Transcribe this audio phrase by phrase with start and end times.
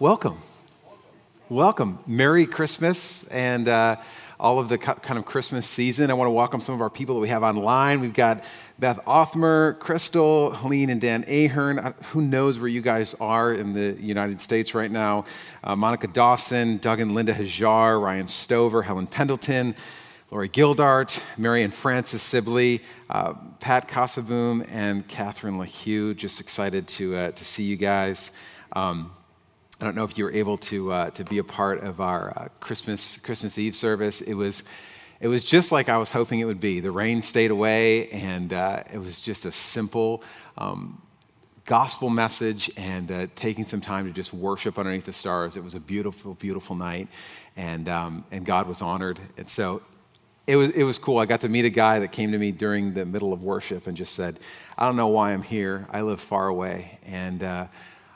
[0.00, 0.38] welcome.
[1.48, 1.98] Welcome.
[2.06, 3.96] Merry Christmas and uh,
[4.38, 6.08] all of the kind of Christmas season.
[6.08, 8.00] I want to welcome some of our people that we have online.
[8.00, 8.44] We've got
[8.78, 11.94] Beth Othmer, Crystal, Helene, and Dan Ahern.
[12.12, 15.24] Who knows where you guys are in the United States right now?
[15.64, 19.74] Uh, Monica Dawson, Doug and Linda Hajar, Ryan Stover, Helen Pendleton,
[20.30, 26.14] Lori Gildart, Marion Francis Sibley, uh, Pat Casavoom, and Catherine LaHue.
[26.14, 28.30] Just excited to, uh, to see you guys.
[28.74, 29.10] Um,
[29.80, 32.32] I don't know if you were able to, uh, to be a part of our
[32.36, 34.20] uh, Christmas, Christmas Eve service.
[34.20, 34.64] It was,
[35.20, 36.80] it was just like I was hoping it would be.
[36.80, 40.24] The rain stayed away, and uh, it was just a simple
[40.56, 41.00] um,
[41.64, 45.56] gospel message and uh, taking some time to just worship underneath the stars.
[45.56, 47.06] It was a beautiful, beautiful night,
[47.56, 49.20] and, um, and God was honored.
[49.36, 49.82] And so
[50.48, 51.18] it was, it was cool.
[51.18, 53.86] I got to meet a guy that came to me during the middle of worship
[53.86, 54.40] and just said,
[54.76, 55.86] I don't know why I'm here.
[55.92, 56.98] I live far away.
[57.06, 57.66] And uh,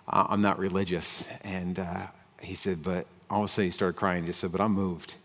[0.08, 1.26] I'm not religious.
[1.42, 2.06] And uh,
[2.40, 4.24] he said, but all of a sudden he started crying.
[4.24, 5.16] He just said, but I'm moved.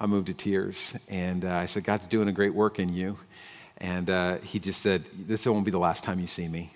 [0.00, 0.94] I'm moved to tears.
[1.08, 3.16] And uh, I said, God's doing a great work in you.
[3.78, 6.72] And uh, he just said, this won't be the last time you see me.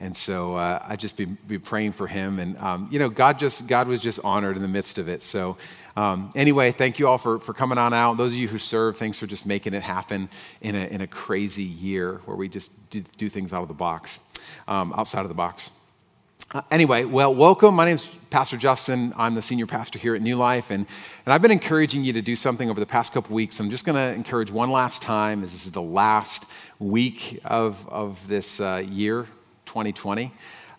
[0.00, 2.40] And so uh, I just be, be praying for him.
[2.40, 5.22] And, um, you know, God just, God was just honored in the midst of it.
[5.22, 5.56] So
[5.96, 8.16] um, anyway, thank you all for, for coming on out.
[8.16, 10.28] Those of you who serve, thanks for just making it happen
[10.60, 13.74] in a, in a crazy year where we just do, do things out of the
[13.74, 14.18] box,
[14.66, 15.70] um, outside of the box.
[16.54, 17.74] Uh, anyway, well, welcome.
[17.74, 19.14] My name is Pastor Justin.
[19.16, 20.84] I'm the senior pastor here at New Life, and,
[21.24, 23.58] and I've been encouraging you to do something over the past couple weeks.
[23.58, 26.44] I'm just going to encourage one last time, as this is the last
[26.78, 29.20] week of, of this uh, year,
[29.64, 30.30] 2020,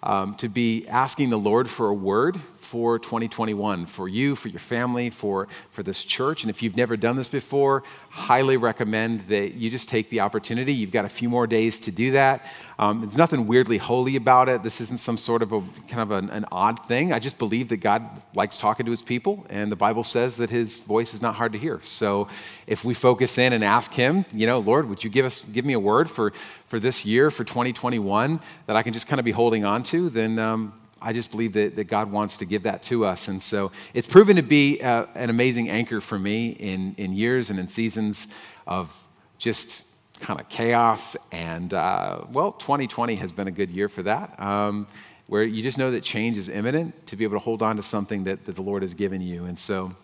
[0.03, 2.39] um, to be asking the Lord for a word
[2.73, 6.44] for 2021 for you, for your family, for, for this church.
[6.44, 10.73] And if you've never done this before, highly recommend that you just take the opportunity.
[10.73, 12.45] You've got a few more days to do that.
[12.83, 14.61] Um, there's nothing weirdly holy about it.
[14.61, 17.13] This isn't some sort of a kind of an, an odd thing.
[17.13, 18.03] I just believe that God
[18.33, 21.53] likes talking to his people, and the Bible says that his voice is not hard
[21.53, 21.79] to hear.
[21.83, 22.27] So
[22.67, 25.63] if we focus in and ask him, you know, Lord, would you give us give
[25.63, 26.33] me a word for
[26.67, 30.09] for this year, for 2021, that I can just kind of be holding on to,
[30.09, 33.29] then um, I just believe that, that God wants to give that to us.
[33.29, 37.49] And so it's proven to be uh, an amazing anchor for me in, in years
[37.49, 38.27] and in seasons
[38.67, 38.93] of
[39.38, 41.16] just kind of chaos.
[41.31, 44.88] And uh, well, 2020 has been a good year for that, um,
[45.28, 47.84] where you just know that change is imminent to be able to hold on to
[47.84, 49.46] something that, that the Lord has given you.
[49.46, 49.96] And so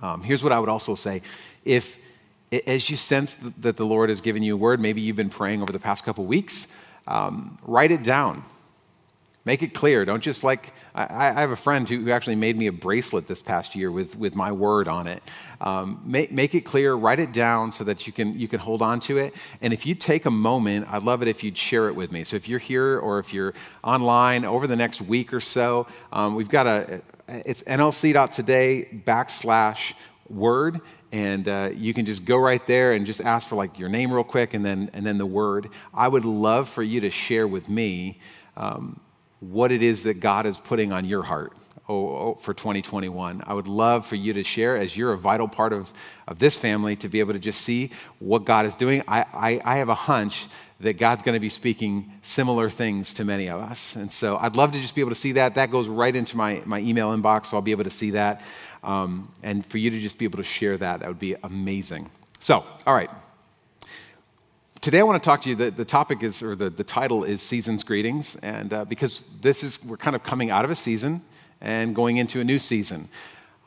[0.00, 1.22] um, here's what I would also say.
[1.64, 1.98] If,
[2.66, 5.62] as you sense that the Lord has given you a word, maybe you've been praying
[5.62, 6.68] over the past couple weeks,
[7.06, 8.44] um, write it down
[9.44, 10.04] Make it clear.
[10.04, 13.42] Don't just like, I, I, have a friend who actually made me a bracelet this
[13.42, 15.20] past year with, with my word on it.
[15.60, 18.82] Um, make, make it clear, write it down so that you can, you can hold
[18.82, 19.34] on to it.
[19.60, 22.22] And if you take a moment, I'd love it if you'd share it with me.
[22.22, 23.52] So if you're here or if you're
[23.82, 29.94] online over the next week or so, um, we've got a, it's nlc.today backslash
[30.28, 33.88] word and uh, you can just go right there and just ask for like your
[33.88, 37.10] name real quick and then and then the word i would love for you to
[37.10, 38.18] share with me
[38.56, 38.98] um,
[39.42, 41.52] what it is that God is putting on your heart
[41.88, 43.42] oh, oh, for 2021.
[43.44, 45.92] I would love for you to share, as you're a vital part of,
[46.28, 49.02] of this family, to be able to just see what God is doing.
[49.08, 50.46] I, I, I have a hunch
[50.78, 53.96] that God's going to be speaking similar things to many of us.
[53.96, 55.56] And so I'd love to just be able to see that.
[55.56, 58.42] That goes right into my, my email inbox, so I'll be able to see that.
[58.84, 62.10] Um, and for you to just be able to share that, that would be amazing.
[62.38, 63.10] So, all right,
[64.82, 65.54] Today, I want to talk to you.
[65.54, 68.34] The, the topic is, or the, the title is Season's Greetings.
[68.42, 71.22] And uh, because this is, we're kind of coming out of a season
[71.60, 73.08] and going into a new season.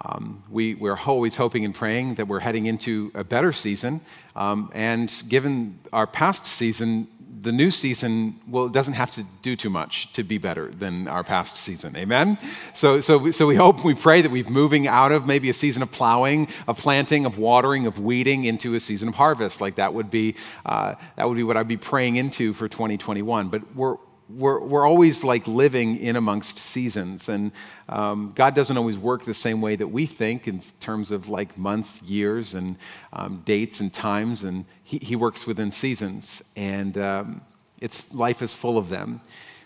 [0.03, 4.01] Um, we, we're always hoping and praying that we're heading into a better season.
[4.35, 7.07] Um, and given our past season,
[7.45, 11.07] the new season, well, it doesn't have to do too much to be better than
[11.07, 11.95] our past season.
[11.95, 12.37] Amen?
[12.73, 15.83] So, so, so we hope, we pray that we're moving out of maybe a season
[15.83, 19.61] of plowing, of planting, of watering, of weeding into a season of harvest.
[19.61, 20.35] Like that would be,
[20.65, 23.49] uh, that would be what I'd be praying into for 2021.
[23.49, 23.97] But we're,
[24.29, 27.29] we're, we're always like living in amongst seasons.
[27.29, 27.51] And
[27.87, 31.57] um, God doesn't always work the same way that we think in terms of like
[31.57, 32.75] months, years, and
[33.13, 34.43] um, dates and times.
[34.43, 36.43] And He, he works within seasons.
[36.55, 37.41] And um,
[37.79, 39.21] it's, life is full of them.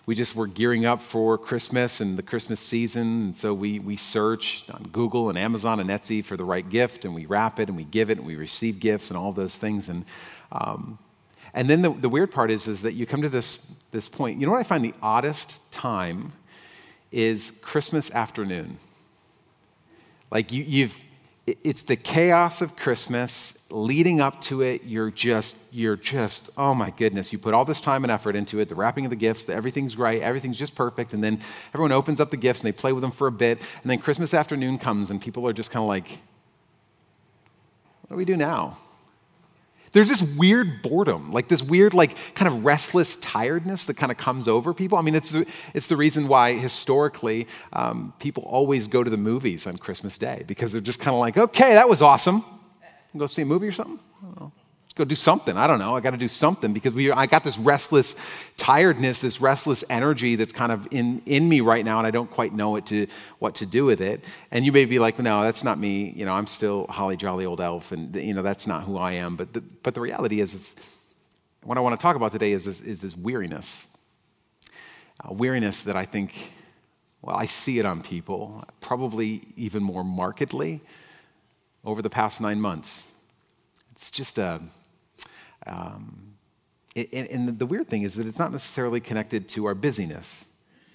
[0.05, 3.25] We just were gearing up for Christmas and the Christmas season.
[3.25, 7.05] And so we, we search on Google and Amazon and Etsy for the right gift.
[7.05, 9.57] And we wrap it and we give it and we receive gifts and all those
[9.57, 9.87] things.
[9.87, 10.05] And
[10.51, 10.97] um,
[11.53, 13.59] and then the, the weird part is, is that you come to this,
[13.91, 14.39] this point.
[14.39, 16.33] You know what I find the oddest time
[17.11, 18.77] is Christmas afternoon.
[20.31, 20.99] Like you, you've,
[21.47, 24.83] it's the chaos of Christmas leading up to it.
[24.83, 27.33] You're just, you're just, oh my goodness.
[27.33, 29.53] You put all this time and effort into it, the wrapping of the gifts, the,
[29.53, 31.13] everything's right, everything's just perfect.
[31.13, 31.41] And then
[31.73, 33.57] everyone opens up the gifts and they play with them for a bit.
[33.81, 36.19] And then Christmas afternoon comes and people are just kind of like,
[38.01, 38.77] what do we do now?
[39.91, 44.17] There's this weird boredom, like this weird, like kind of restless tiredness that kind of
[44.17, 44.97] comes over people.
[44.97, 45.35] I mean, it's,
[45.73, 50.43] it's the reason why historically um, people always go to the movies on Christmas Day
[50.47, 52.43] because they're just kind of like, okay, that was awesome.
[53.17, 53.99] Go see a movie or something?
[54.99, 55.55] Go do something.
[55.55, 55.95] I don't know.
[55.95, 58.15] I got to do something because we, I got this restless
[58.57, 62.29] tiredness, this restless energy that's kind of in, in me right now, and I don't
[62.29, 63.07] quite know what to,
[63.39, 64.25] what to do with it.
[64.51, 66.11] And you may be like, no, that's not me.
[66.15, 69.13] You know, I'm still holly jolly old elf, and you know that's not who I
[69.13, 69.37] am.
[69.37, 70.75] But the, but the reality is, it's,
[71.63, 73.87] what I want to talk about today is this, is this weariness,
[75.29, 76.51] weariness that I think,
[77.21, 80.81] well, I see it on people, probably even more markedly
[81.85, 83.07] over the past nine months.
[83.91, 84.61] It's just a
[85.67, 86.33] um,
[86.95, 90.45] and, and the weird thing is that it's not necessarily connected to our busyness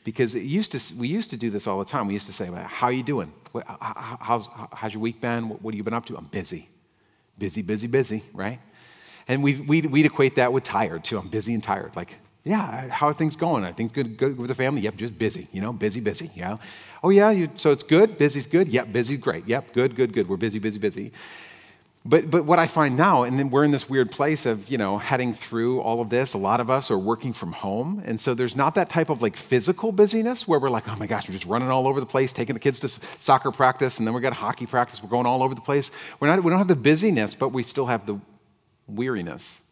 [0.04, 2.06] because it used to, we used to do this all the time.
[2.06, 3.32] We used to say, How are you doing?
[3.80, 5.48] How's, how's your week been?
[5.48, 6.16] What, what have you been up to?
[6.16, 6.68] I'm busy.
[7.38, 8.60] Busy, busy, busy, right?
[9.26, 11.18] And we, we'd, we'd equate that with tired too.
[11.18, 11.96] I'm busy and tired.
[11.96, 13.64] Like, yeah, how are things going?
[13.64, 14.82] I think good, good with the family.
[14.82, 16.58] Yep, just busy, you know, busy, busy, yeah.
[17.02, 18.18] Oh, yeah, you, so it's good?
[18.18, 18.68] Busy's good?
[18.68, 19.48] Yep, busy, great.
[19.48, 20.28] Yep, good, good, good.
[20.28, 21.12] We're busy, busy, busy.
[22.06, 24.98] But, but what I find now, and we're in this weird place of, you know,
[24.98, 26.34] heading through all of this.
[26.34, 28.02] A lot of us are working from home.
[28.04, 31.06] And so there's not that type of like physical busyness where we're like, oh my
[31.06, 34.06] gosh, we're just running all over the place, taking the kids to soccer practice, and
[34.06, 35.02] then we got hockey practice.
[35.02, 35.90] We're going all over the place.
[36.20, 38.20] We're not, we don't have the busyness, but we still have the
[38.86, 39.62] weariness.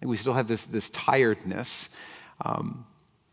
[0.00, 1.90] And we still have this, this tiredness.
[2.44, 2.86] Um,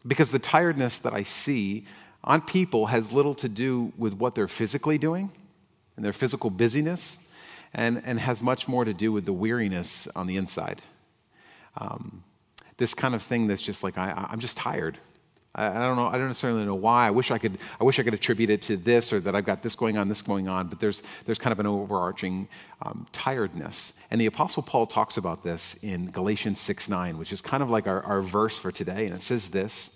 [0.07, 1.85] because the tiredness that I see
[2.23, 5.29] on people has little to do with what they're physically doing
[5.95, 7.19] and their physical busyness
[7.75, 10.81] and, and has much more to do with the weariness on the inside.
[11.77, 12.23] Um,
[12.77, 14.97] this kind of thing that's just like, I, I'm just tired.
[15.53, 17.07] I, I, don't know, I don't necessarily know why.
[17.07, 19.45] I wish I could, I wish I could attribute it to this or that I've
[19.45, 22.47] got this going on, this going on, but there's, there's kind of an overarching
[22.81, 23.91] um, tiredness.
[24.09, 27.69] And the Apostle Paul talks about this in Galatians 6 9, which is kind of
[27.69, 29.05] like our, our verse for today.
[29.05, 29.91] And it says this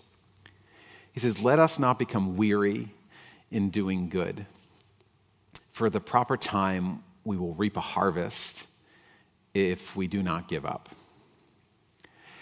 [1.13, 2.89] He says, Let us not become weary
[3.49, 4.45] in doing good.
[5.71, 8.65] For the proper time we will reap a harvest
[9.53, 10.89] if we do not give up.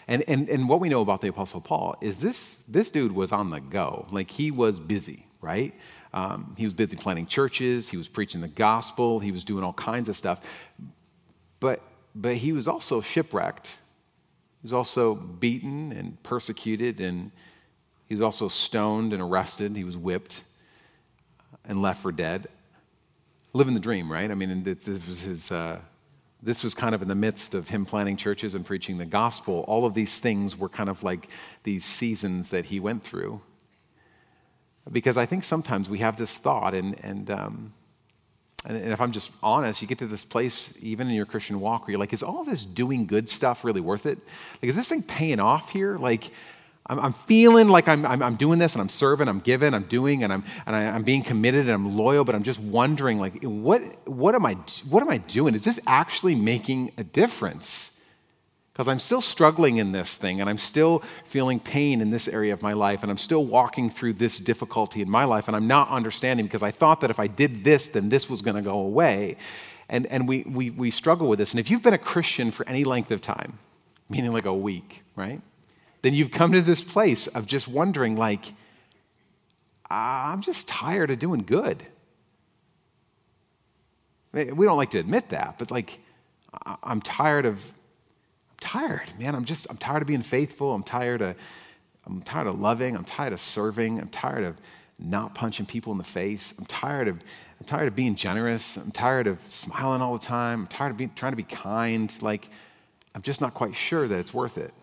[0.07, 3.33] And, and, and what we know about the Apostle Paul is this, this dude was
[3.33, 4.07] on the go.
[4.11, 5.73] Like he was busy, right?
[6.13, 9.73] Um, he was busy planting churches, he was preaching the gospel, he was doing all
[9.73, 10.39] kinds of stuff.
[11.59, 11.81] But,
[12.15, 13.67] but he was also shipwrecked.
[13.67, 17.31] He was also beaten and persecuted, and
[18.07, 19.75] he was also stoned and arrested.
[19.75, 20.45] He was whipped
[21.65, 22.47] and left for dead
[23.57, 24.29] living the dream, right?
[24.29, 25.51] I mean, this was his.
[25.51, 25.79] Uh,
[26.41, 29.65] this was kind of in the midst of him planning churches and preaching the gospel.
[29.67, 31.29] All of these things were kind of like
[31.63, 33.41] these seasons that he went through.
[34.91, 37.73] Because I think sometimes we have this thought, and, and, um,
[38.65, 41.59] and, and if I'm just honest, you get to this place, even in your Christian
[41.59, 44.19] walk, where you're like, is all this doing good stuff really worth it?
[44.61, 45.97] Like, is this thing paying off here?
[45.97, 46.31] Like,
[46.87, 49.83] I'm, I'm feeling like I'm, I'm, I'm, doing this and I'm serving, I'm giving, I'm
[49.83, 53.19] doing, and, I'm, and I, am being committed and I'm loyal, but I'm just wondering,
[53.19, 54.53] like, what, what, am, I,
[54.89, 55.53] what am I doing?
[55.53, 57.91] Is this actually making a difference?
[58.71, 62.53] Because I'm still struggling in this thing and I'm still feeling pain in this area
[62.53, 65.67] of my life and I'm still walking through this difficulty in my life and I'm
[65.67, 68.61] not understanding because I thought that if I did this, then this was going to
[68.61, 69.37] go away.
[69.89, 71.51] And, and we, we, we struggle with this.
[71.51, 73.57] And if you've been a Christian for any length of time,
[74.09, 75.41] meaning like a week, right?
[76.01, 78.53] Then you've come to this place of just wondering, like,
[79.89, 81.83] I'm just tired of doing good.
[84.33, 85.99] We don't like to admit that, but like,
[86.83, 89.33] I'm tired of, I'm tired, man.
[89.35, 90.73] I'm just, I'm tired of being faithful.
[90.73, 91.35] I'm tired of,
[92.05, 92.95] I'm tired of loving.
[92.95, 93.99] I'm tired of serving.
[93.99, 94.57] I'm tired of
[94.99, 96.53] not punching people in the face.
[96.57, 97.15] I'm tired of,
[97.59, 98.77] I'm tired of being generous.
[98.77, 100.61] I'm tired of smiling all the time.
[100.61, 102.11] I'm tired of being, trying to be kind.
[102.21, 102.49] Like,
[103.15, 104.73] I'm just not quite sure that it's worth it.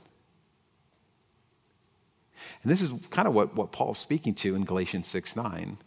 [2.62, 5.78] And this is kind of what, what Paul's speaking to in Galatians 6 9.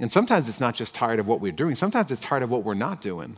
[0.00, 2.64] And sometimes it's not just tired of what we're doing, sometimes it's tired of what
[2.64, 3.36] we're not doing.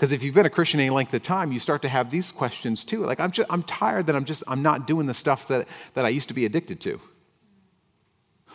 [0.00, 2.32] Because if you've been a Christian any length of time, you start to have these
[2.32, 3.04] questions too.
[3.04, 6.06] Like, I'm, just, I'm tired that I'm just, I'm not doing the stuff that, that
[6.06, 7.00] I used to be addicted to.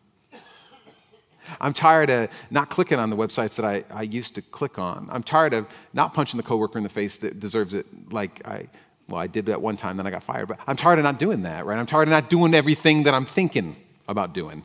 [1.61, 5.09] I'm tired of not clicking on the websites that I, I used to click on.
[5.13, 8.69] I'm tired of not punching the coworker in the face that deserves it like I,
[9.09, 11.19] well, I did that one time, then I got fired, but I'm tired of not
[11.19, 11.79] doing that, right?
[11.79, 13.77] I'm tired of not doing everything that I'm thinking
[14.09, 14.65] about doing.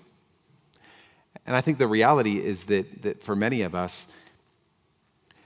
[1.45, 4.07] And I think the reality is that, that for many of us,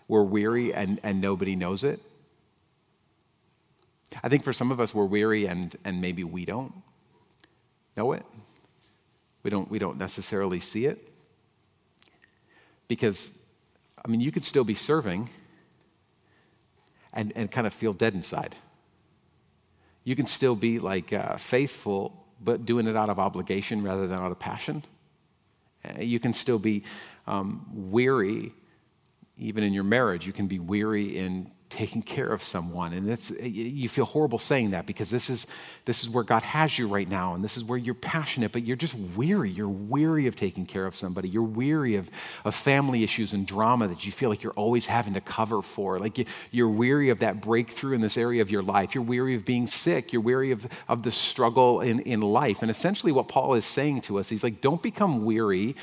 [0.07, 1.99] we're weary and, and nobody knows it.
[4.23, 6.73] I think for some of us, we're weary and, and maybe we don't
[7.97, 8.25] know it.
[9.43, 11.11] We don't, we don't necessarily see it.
[12.87, 13.31] Because,
[14.03, 15.29] I mean, you could still be serving
[17.13, 18.55] and, and kind of feel dead inside.
[20.05, 24.19] You can still be like uh, faithful, but doing it out of obligation rather than
[24.19, 24.83] out of passion.
[25.83, 26.83] Uh, you can still be
[27.27, 28.53] um, weary,
[29.37, 30.25] even in your marriage.
[30.25, 32.93] You can be weary in taking care of someone.
[32.93, 35.47] And it's, you feel horrible saying that because this is,
[35.85, 38.63] this is where God has you right now, and this is where you're passionate, but
[38.63, 39.49] you're just weary.
[39.49, 41.27] You're weary of taking care of somebody.
[41.27, 42.09] You're weary of,
[42.45, 45.99] of family issues and drama that you feel like you're always having to cover for.
[45.99, 48.93] Like you, you're weary of that breakthrough in this area of your life.
[48.93, 50.13] You're weary of being sick.
[50.13, 52.61] You're weary of, of the struggle in, in life.
[52.61, 55.75] And essentially, what Paul is saying to us, he's like, don't become weary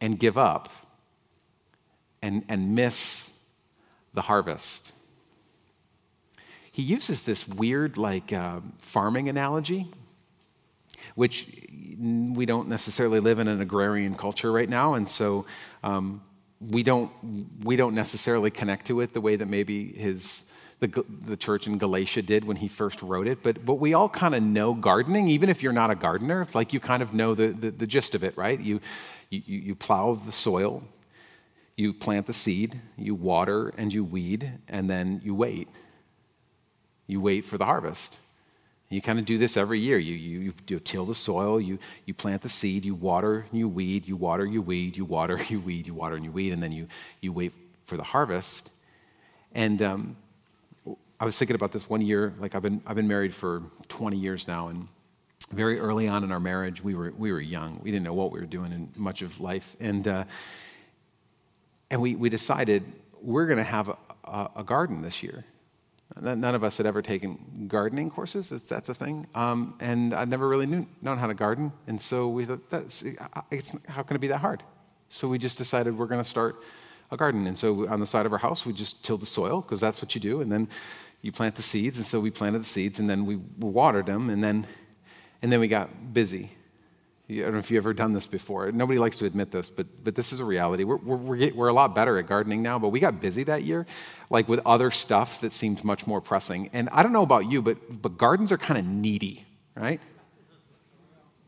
[0.00, 0.70] and give up
[2.22, 3.27] and, and miss
[4.14, 4.92] the harvest.
[6.72, 9.88] He uses this weird, like, uh, farming analogy,
[11.14, 11.46] which
[11.98, 15.46] we don't necessarily live in an agrarian culture right now, and so
[15.82, 16.22] um,
[16.60, 17.10] we, don't,
[17.64, 20.44] we don't necessarily connect to it the way that maybe his.
[20.80, 24.08] The, the church in Galatia did when he first wrote it, but, but we all
[24.08, 26.42] kind of know gardening, even if you're not a gardener.
[26.42, 28.60] It's like you kind of know the, the, the gist of it, right?
[28.60, 28.80] You,
[29.28, 30.84] you, you plow the soil,
[31.78, 35.68] you plant the seed, you water and you weed, and then you wait.
[37.06, 38.16] You wait for the harvest.
[38.90, 39.96] You kind of do this every year.
[39.96, 44.08] You, you, you till the soil, you, you plant the seed, you water, you weed,
[44.08, 46.72] you water, you weed, you water, you weed, you water, and you weed, and then
[46.72, 46.88] you,
[47.20, 47.52] you wait
[47.84, 48.70] for the harvest.
[49.54, 50.16] And um,
[51.20, 52.34] I was thinking about this one year.
[52.40, 54.88] Like I've been, I've been married for 20 years now, and
[55.52, 57.78] very early on in our marriage, we were, we were young.
[57.84, 59.76] We didn't know what we were doing in much of life.
[59.78, 60.24] And uh,
[61.90, 62.84] and we, we decided
[63.20, 63.88] we're going to have
[64.24, 65.44] a, a, garden this year.
[66.20, 69.26] None of us had ever taken gardening courses, that's a thing.
[69.34, 71.72] Um, and I'd never really knew, known how to garden.
[71.86, 73.04] And so we thought, that's,
[73.88, 74.62] how can it be that hard?
[75.08, 76.62] So we just decided we're going to start
[77.10, 77.46] a garden.
[77.46, 80.00] And so on the side of our house, we just tilled the soil, because that's
[80.02, 80.40] what you do.
[80.40, 80.68] And then
[81.22, 81.98] you plant the seeds.
[81.98, 84.30] And so we planted the seeds, and then we watered them.
[84.30, 84.66] And then,
[85.42, 86.50] and then we got busy.
[87.30, 88.72] I don't know if you've ever done this before.
[88.72, 90.84] Nobody likes to admit this, but, but this is a reality.
[90.84, 93.86] We're, we're, we're a lot better at gardening now, but we got busy that year,
[94.30, 96.70] like with other stuff that seemed much more pressing.
[96.72, 99.44] And I don't know about you, but, but gardens are kind of needy,
[99.74, 100.00] right?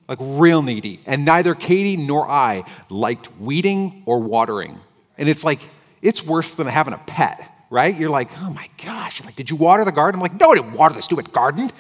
[0.06, 1.00] Like real needy.
[1.06, 4.80] And neither Katie nor I liked weeding or watering.
[5.16, 5.60] And it's like,
[6.02, 7.96] it's worse than having a pet, right?
[7.96, 9.24] You're like, oh my gosh.
[9.24, 10.18] like, did you water the garden?
[10.18, 11.70] I'm like, no, I didn't water the stupid garden.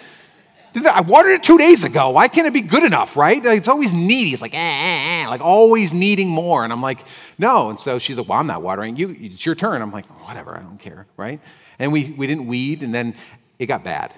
[0.74, 2.10] I watered it two days ago.
[2.10, 3.44] Why can't it be good enough, right?
[3.44, 4.32] It's always needy.
[4.32, 6.64] It's like, eh, eh, eh, like always needing more.
[6.64, 7.04] And I'm like,
[7.38, 7.70] no.
[7.70, 8.96] And so she's like, well, I'm not watering.
[8.96, 9.82] You, it's your turn.
[9.82, 11.40] I'm like, whatever, I don't care, right?
[11.78, 13.14] And we, we didn't weed, and then
[13.58, 14.12] it got bad.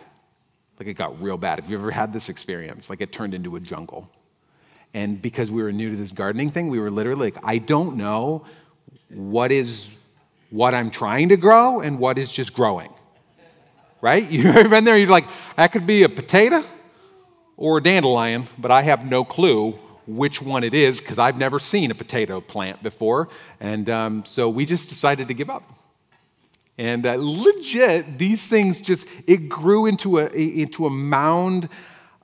[0.79, 1.61] Like it got real bad.
[1.61, 2.91] Have you ever had this experience?
[2.91, 4.11] Like it turned into a jungle.
[4.95, 7.97] And because we were new to this gardening thing, we were literally like, I don't
[7.97, 8.45] know
[9.09, 9.93] what is
[10.51, 12.91] what I'm trying to grow and what is just growing
[14.03, 14.31] right?
[14.31, 14.99] You've ever been there?
[14.99, 16.63] You're like, that could be a potato
[17.57, 21.59] or a dandelion, but I have no clue which one it is because I've never
[21.59, 23.29] seen a potato plant before.
[23.61, 25.79] And um, so we just decided to give up.
[26.77, 31.69] And uh, legit, these things just, it grew into a, into a mound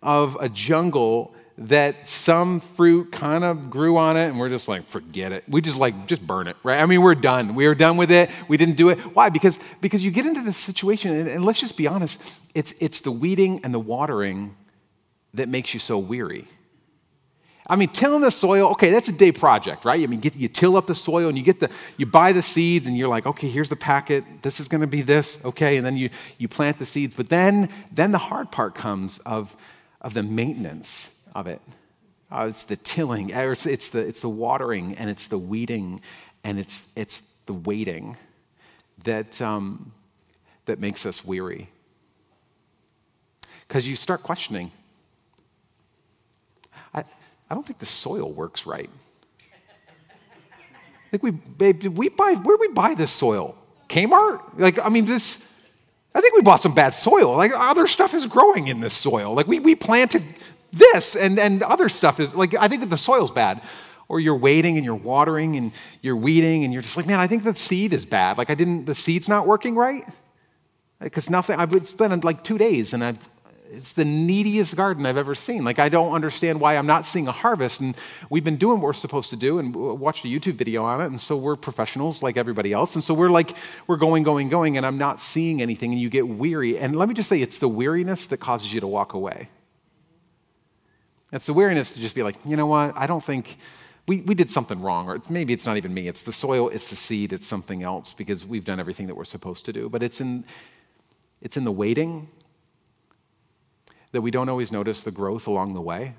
[0.03, 4.87] of a jungle that some fruit kind of grew on it and we're just like
[4.87, 5.45] forget it.
[5.49, 6.81] We just like just burn it right?
[6.81, 7.57] I mean we're done.
[7.57, 8.31] We are done with it.
[8.47, 8.99] We didn't do it.
[8.99, 9.29] Why?
[9.29, 12.21] Because because you get into this situation and, and let's just be honest
[12.55, 14.55] it's it's the weeding and the watering
[15.35, 16.47] that makes you so weary.
[17.71, 20.03] I mean, tilling the soil, okay, that's a day project, right?
[20.03, 22.41] I mean, get, you till up the soil and you get the, you buy the
[22.41, 24.25] seeds and you're like, okay, here's the packet.
[24.41, 27.15] This is going to be this, okay, and then you you plant the seeds.
[27.15, 29.55] But then then the hard part comes of
[30.01, 31.61] of the maintenance of it.
[32.31, 36.01] Uh, it's the tilling, it's, it's, the, it's the watering, and it's the weeding,
[36.45, 38.17] and it's, it's the waiting
[39.05, 39.93] that, um,
[40.67, 41.71] that makes us weary.
[43.67, 44.71] Because you start questioning
[46.95, 47.05] I,
[47.51, 48.91] I don't think the soil works right.
[51.07, 53.57] I think we, babe, did we buy, where did we buy this soil?
[53.89, 54.59] Kmart?
[54.59, 55.39] Like, I mean, this,
[56.15, 57.35] I think we bought some bad soil.
[57.35, 59.33] Like, other stuff is growing in this soil.
[59.33, 60.23] Like, we, we planted
[60.73, 63.63] this and, and other stuff is like, I think that the soil's bad.
[64.11, 65.71] Or you're waiting and you're watering and
[66.01, 68.39] you're weeding and you're just like, man, I think the seed is bad.
[68.39, 70.03] Like, I didn't, the seed's not working right.
[70.99, 73.19] Because nothing, I've spent like two days and I've,
[73.71, 75.63] it's the neediest garden I've ever seen.
[75.63, 77.81] Like, I don't understand why I'm not seeing a harvest.
[77.81, 77.95] And
[78.31, 81.07] we've been doing what we're supposed to do and watched a YouTube video on it.
[81.07, 82.95] And so we're professionals like everybody else.
[82.95, 83.55] And so we're like,
[83.87, 85.93] we're going, going, going, and I'm not seeing anything.
[85.93, 86.79] And you get weary.
[86.79, 89.51] And let me just say, it's the weariness that causes you to walk away.
[91.33, 92.97] It's the weariness to just be like, you know what?
[92.97, 93.59] I don't think
[94.07, 95.09] we, we did something wrong.
[95.09, 96.09] Or it's, maybe it's not even me.
[96.09, 99.25] It's the soil, it's the seed, it's something else because we've done everything that we're
[99.25, 99.89] supposed to do.
[99.89, 100.45] But it's in,
[101.43, 102.29] it's in the waiting
[104.13, 106.15] that we don't always notice the growth along the way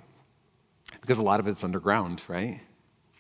[1.01, 2.61] because a lot of it's underground, right?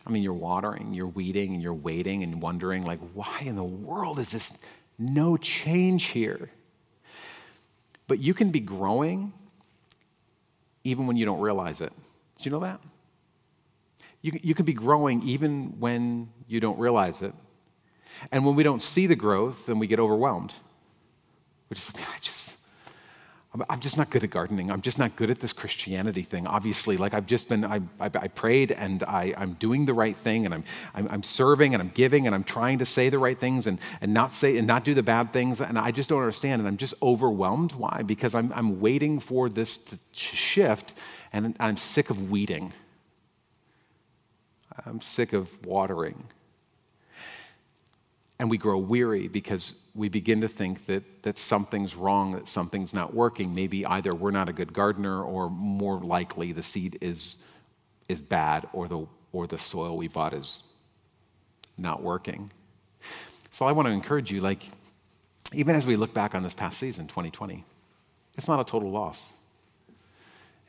[0.05, 3.63] I mean, you're watering, you're weeding, and you're waiting and wondering, like, why in the
[3.63, 4.51] world is this
[4.97, 6.49] no change here?
[8.07, 9.33] But you can be growing
[10.89, 11.93] even when you don't realize it.
[12.37, 12.79] Did you know that?
[14.21, 17.33] You, you can be growing even when you don't realize it.
[18.31, 20.53] And when we don't see the growth, then we get overwhelmed.
[21.69, 22.57] We're just like, I just,
[23.67, 24.69] I'm just not good at gardening.
[24.69, 26.45] I'm just not good at this Christianity thing.
[26.45, 30.15] Obviously, like I've just been, I, I, I prayed and I, am doing the right
[30.15, 30.63] thing and I'm,
[30.93, 33.79] I'm, I'm, serving and I'm giving and I'm trying to say the right things and,
[34.01, 35.61] and not say and not do the bad things.
[35.61, 36.59] And I just don't understand.
[36.59, 37.71] And I'm just overwhelmed.
[37.71, 38.03] Why?
[38.05, 40.93] Because I'm, I'm waiting for this to shift
[41.33, 42.71] and I'm sick of weeding.
[44.85, 46.25] I'm sick of watering.
[48.39, 52.93] And we grow weary because we begin to think that, that something's wrong, that something's
[52.93, 53.53] not working.
[53.53, 57.35] Maybe either we're not a good gardener, or more likely the seed is,
[58.07, 60.63] is bad, or the, or the soil we bought is
[61.77, 62.49] not working.
[63.51, 64.63] So I want to encourage you, like,
[65.53, 67.65] even as we look back on this past season, 2020,
[68.37, 69.33] it's not a total loss.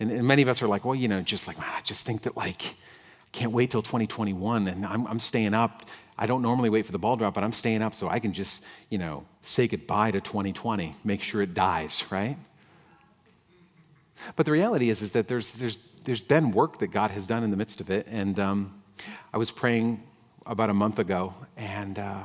[0.01, 2.07] And, and many of us are like, well, you know, just like, man, I just
[2.07, 5.85] think that, like, I can't wait till 2021, and I'm, I'm staying up
[6.21, 8.35] I don't normally wait for the ball drop, but I'm staying up so I can
[8.35, 12.37] just, you know, say goodbye to 2020, make sure it dies, right?
[14.37, 17.43] But the reality is, is that there's, there's, there's been work that God has done
[17.43, 18.07] in the midst of it.
[18.07, 18.83] And um,
[19.33, 20.03] I was praying
[20.45, 22.25] about a month ago, and uh,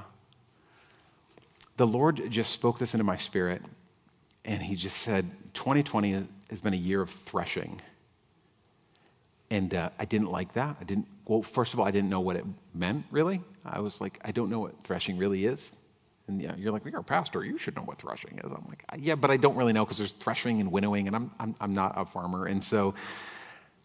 [1.78, 3.62] the Lord just spoke this into my spirit.
[4.44, 7.80] And He just said, 2020 has been a year of threshing.
[9.52, 10.78] And uh, I didn't like that.
[10.82, 13.42] I didn't, well, first of all, I didn't know what it meant really.
[13.64, 15.78] I was like, I don't know what threshing really is.
[16.28, 17.46] And you're like, well, you're a pastor.
[17.46, 18.46] You should know what threshing is.
[18.46, 21.32] I'm like, yeah, but I don't really know because there's threshing and winnowing, and I'm,
[21.40, 22.46] I'm, I'm not a farmer.
[22.46, 22.96] And so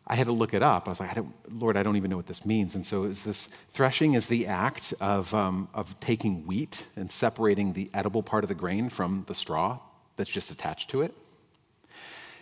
[0.07, 0.89] I had to look it up.
[0.89, 2.75] I was like, I Lord, I don't even know what this means.
[2.75, 7.75] And so is this threshing is the act of, um, of taking wheat and separating
[7.75, 9.79] the edible part of the grain from the straw
[10.17, 11.15] that's just attached to it.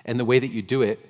[0.04, 1.04] And the way that you do it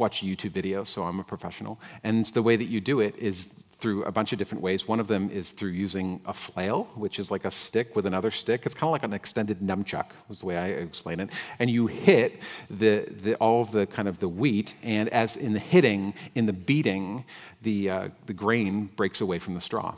[0.00, 1.80] watch YouTube videos, so I'm a professional.
[2.02, 4.86] And the way that you do it is through a bunch of different ways.
[4.86, 8.30] One of them is through using a flail, which is like a stick with another
[8.30, 8.66] stick.
[8.66, 11.30] It's kind of like an extended nunchuck, was the way I explain it.
[11.58, 15.54] And you hit the, the, all of the kind of the wheat, and as in
[15.54, 17.24] the hitting, in the beating,
[17.62, 19.94] the, uh, the grain breaks away from the straw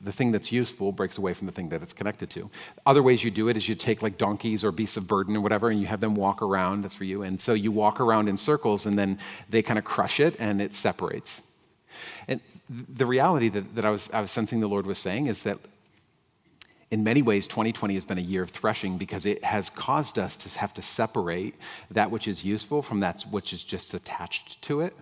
[0.00, 2.50] the thing that's useful breaks away from the thing that it's connected to.
[2.86, 5.40] Other ways you do it is you take like donkeys or beasts of burden or
[5.40, 6.82] whatever, and you have them walk around.
[6.82, 7.22] That's for you.
[7.22, 9.18] And so you walk around in circles, and then
[9.50, 11.42] they kind of crush it, and it separates.
[12.28, 15.42] And the reality that, that I, was, I was sensing the Lord was saying is
[15.42, 15.58] that
[16.90, 20.36] in many ways, 2020 has been a year of threshing because it has caused us
[20.36, 21.56] to have to separate
[21.90, 24.94] that which is useful from that which is just attached to it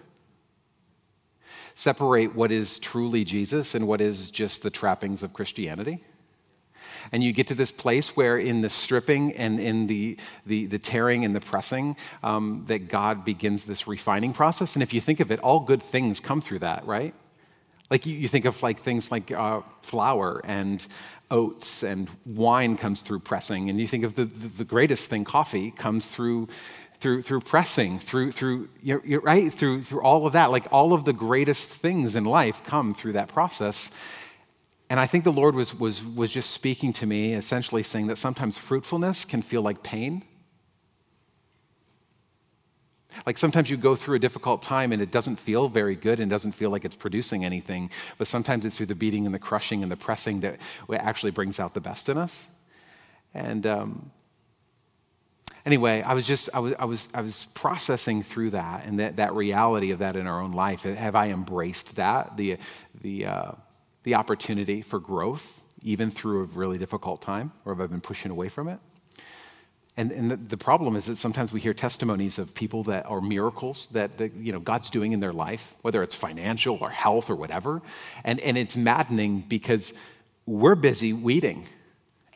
[1.74, 6.04] separate what is truly Jesus and what is just the trappings of Christianity.
[7.11, 10.78] And you get to this place where, in the stripping and in the, the, the
[10.78, 14.76] tearing and the pressing, um, that God begins this refining process.
[14.76, 17.14] And if you think of it, all good things come through that, right?
[17.90, 20.87] Like you, you think of like things like uh, flour and
[21.30, 23.68] oats and wine comes through pressing.
[23.68, 26.48] And you think of the, the, the greatest thing, coffee, comes through
[27.02, 30.52] through, through pressing, through, through you're, you're right, through, through all of that.
[30.52, 33.90] Like all of the greatest things in life come through that process.
[34.88, 38.18] And I think the Lord was, was, was just speaking to me, essentially saying that
[38.18, 40.22] sometimes fruitfulness can feel like pain.
[43.26, 46.30] Like sometimes you go through a difficult time and it doesn't feel very good and
[46.30, 49.82] doesn't feel like it's producing anything, but sometimes it's through the beating and the crushing
[49.82, 50.60] and the pressing that
[50.92, 52.48] actually brings out the best in us.
[53.34, 54.12] And um,
[55.64, 59.16] anyway, I was just, I was, I was, I was processing through that and that,
[59.16, 60.83] that reality of that in our own life.
[60.83, 62.59] Have I embraced that, the,
[63.01, 63.53] the, uh,
[64.03, 68.31] the opportunity for growth, even through a really difficult time, or have I been pushing
[68.31, 68.79] away from it?
[69.96, 73.20] And, and the, the, problem is that sometimes we hear testimonies of people that are
[73.20, 77.29] miracles that, that, you know, God's doing in their life, whether it's financial or health
[77.29, 77.83] or whatever.
[78.25, 79.92] And, and it's maddening because
[80.46, 81.66] we're busy weeding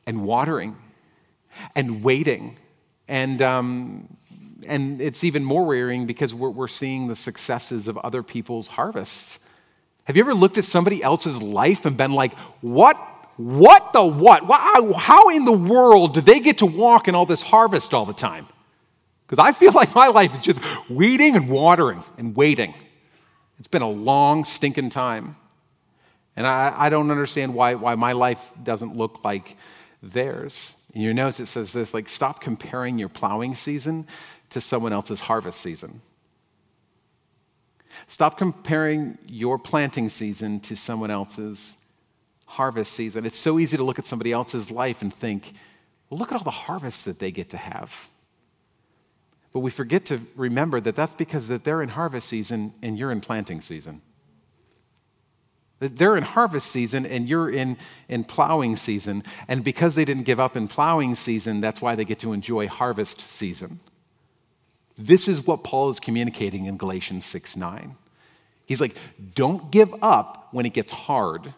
[0.07, 0.77] and watering
[1.75, 2.59] and waiting
[3.09, 4.16] and um,
[4.66, 9.38] and it's even more worrying because we're, we're seeing the successes of other people's harvests.
[10.05, 12.97] Have you ever looked at somebody else's life and been like, what?
[13.37, 14.45] What the what?
[14.97, 18.14] How in the world do they get to walk in all this harvest all the
[18.14, 18.47] time?
[19.27, 22.75] Because I feel like my life is just weeding and watering and waiting.
[23.59, 25.37] It's been a long, stinking time.
[26.37, 29.57] And I, I don't understand why, why my life doesn't look like
[30.03, 30.77] theirs.
[30.97, 34.07] In your notes, it says this like, stop comparing your plowing season
[34.49, 36.01] to someone else's harvest season.
[38.07, 41.77] Stop comparing your planting season to someone else's
[42.47, 43.27] harvest season.
[43.27, 45.53] It's so easy to look at somebody else's life and think,
[46.09, 48.09] well, look at all the harvests that they get to have.
[49.53, 53.13] But we forget to remember that that's because that they're in harvest season and you're
[53.13, 54.01] in planting season.
[55.79, 57.77] They're in harvest season and you're in,
[58.09, 59.23] in plowing season.
[59.47, 62.67] And because they didn't give up in plowing season, that's why they get to enjoy
[62.67, 63.81] harvest season.
[64.97, 67.95] This is what Paul is communicating in Galatians 6 9.
[68.65, 68.97] He's like,
[69.35, 71.53] don't give up when it gets hard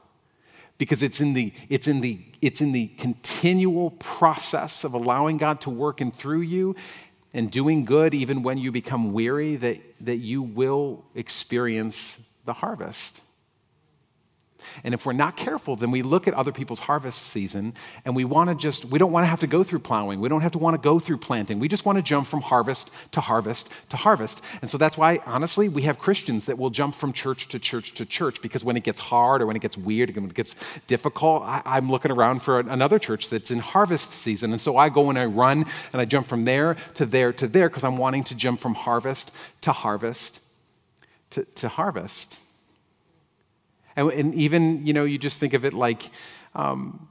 [0.76, 5.60] because it's in the, it's in the, it's in the continual process of allowing God
[5.62, 6.76] to work in through you
[7.32, 13.22] and doing good even when you become weary that, that you will experience the harvest.
[14.84, 18.24] And if we're not careful, then we look at other people's harvest season and we
[18.24, 20.20] want to just, we don't want to have to go through plowing.
[20.20, 21.58] We don't have to want to go through planting.
[21.58, 24.42] We just want to jump from harvest to harvest to harvest.
[24.60, 27.92] And so that's why, honestly, we have Christians that will jump from church to church
[27.94, 30.56] to church because when it gets hard or when it gets weird, when it gets
[30.86, 34.52] difficult, I, am looking around for another church that's in harvest season.
[34.52, 37.46] And so I go and I run and I jump from there to there to
[37.46, 40.40] there because I'm wanting to jump from harvest to harvest
[41.30, 42.40] to, to harvest.
[43.98, 46.08] And, and even, you know, you just think of it like,
[46.54, 47.08] um,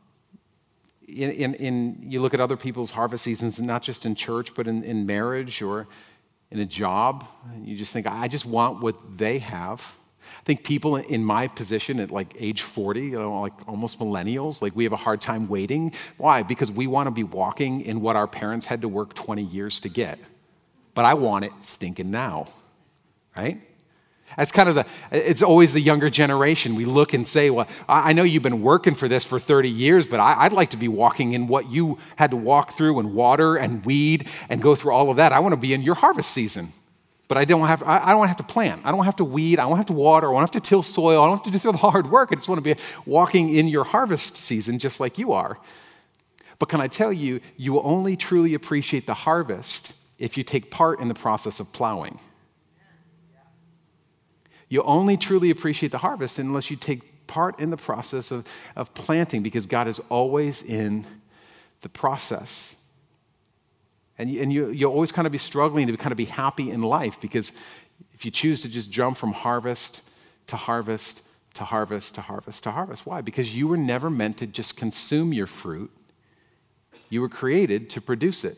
[1.06, 4.68] in, in, in, you look at other people's harvest seasons, not just in church, but
[4.68, 5.88] in, in marriage or
[6.50, 7.28] in a job.
[7.62, 9.98] You just think, I just want what they have.
[10.22, 14.62] I think people in my position at like age 40, you know, like almost millennials,
[14.62, 15.94] like we have a hard time waiting.
[16.16, 16.42] Why?
[16.42, 19.82] Because we want to be walking in what our parents had to work 20 years
[19.82, 20.20] to get.
[20.94, 22.48] But I want it stinking now,
[23.36, 23.62] right?
[24.36, 26.76] That's kind of the, it's always the younger generation.
[26.76, 30.06] We look and say, well, I know you've been working for this for 30 years,
[30.06, 33.56] but I'd like to be walking in what you had to walk through and water
[33.56, 35.32] and weed and go through all of that.
[35.32, 36.74] I want to be in your harvest season.
[37.28, 38.84] But I don't have, I don't have to plant.
[38.86, 39.60] I don't have to weed.
[39.60, 40.30] I don't have to water.
[40.30, 41.22] I don't have to till soil.
[41.22, 42.30] I don't have to do the hard work.
[42.32, 45.58] I just want to be walking in your harvest season just like you are.
[46.60, 50.72] But can I tell you, you will only truly appreciate the harvest if you take
[50.72, 52.20] part in the process of plowing.
[54.70, 58.94] You only truly appreciate the harvest unless you take part in the process of, of
[58.94, 61.06] planting because God is always in
[61.82, 62.76] the process.
[64.18, 66.82] And, and you, you'll always kind of be struggling to kind of be happy in
[66.82, 67.52] life because
[68.14, 70.02] if you choose to just jump from harvest
[70.48, 73.22] to harvest to harvest to harvest to harvest, why?
[73.22, 75.92] Because you were never meant to just consume your fruit,
[77.10, 78.58] you were created to produce it.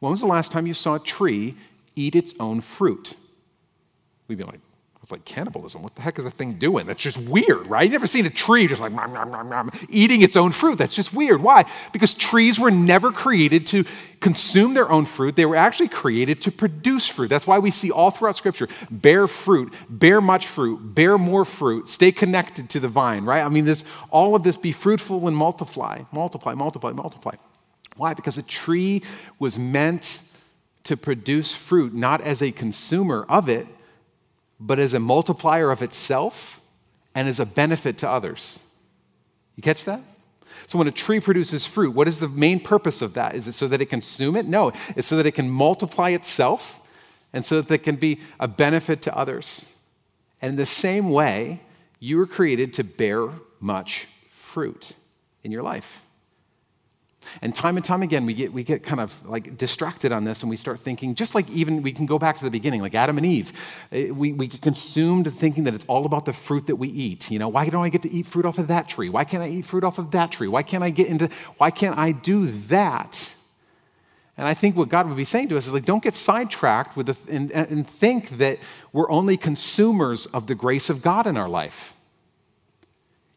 [0.00, 1.54] When was the last time you saw a tree
[1.94, 3.14] eat its own fruit?
[4.32, 4.60] We'd be like,
[5.02, 5.82] it's like cannibalism.
[5.82, 6.86] What the heck is that thing doing?
[6.86, 7.84] That's just weird, right?
[7.84, 10.78] You never seen a tree just like nom, nom, nom, nom, eating its own fruit.
[10.78, 11.42] That's just weird.
[11.42, 11.66] Why?
[11.92, 13.84] Because trees were never created to
[14.20, 15.36] consume their own fruit.
[15.36, 17.28] They were actually created to produce fruit.
[17.28, 21.88] That's why we see all throughout Scripture bear fruit, bear much fruit, bear more fruit,
[21.88, 23.44] stay connected to the vine, right?
[23.44, 27.34] I mean, this all of this be fruitful and multiply, multiply, multiply, multiply.
[27.96, 28.14] Why?
[28.14, 29.02] Because a tree
[29.38, 30.22] was meant
[30.84, 33.66] to produce fruit, not as a consumer of it
[34.66, 36.60] but as a multiplier of itself
[37.14, 38.60] and as a benefit to others.
[39.56, 40.00] You catch that?
[40.68, 43.34] So when a tree produces fruit, what is the main purpose of that?
[43.34, 44.46] Is it so that it can consume it?
[44.46, 46.80] No, it's so that it can multiply itself
[47.32, 49.68] and so that it can be a benefit to others.
[50.40, 51.60] And in the same way,
[51.98, 53.28] you were created to bear
[53.60, 54.92] much fruit
[55.42, 56.01] in your life.
[57.40, 60.42] And time and time again, we get, we get kind of like distracted on this
[60.42, 62.94] and we start thinking, just like even we can go back to the beginning, like
[62.94, 63.52] Adam and Eve.
[63.92, 67.30] Eh, we, we get consumed thinking that it's all about the fruit that we eat.
[67.30, 69.08] You know, why don't I get to eat fruit off of that tree?
[69.08, 70.48] Why can't I eat fruit off of that tree?
[70.48, 73.34] Why can't I get into, why can't I do that?
[74.36, 76.96] And I think what God would be saying to us is like, don't get sidetracked
[76.96, 78.58] with the, and, and think that
[78.92, 81.96] we're only consumers of the grace of God in our life.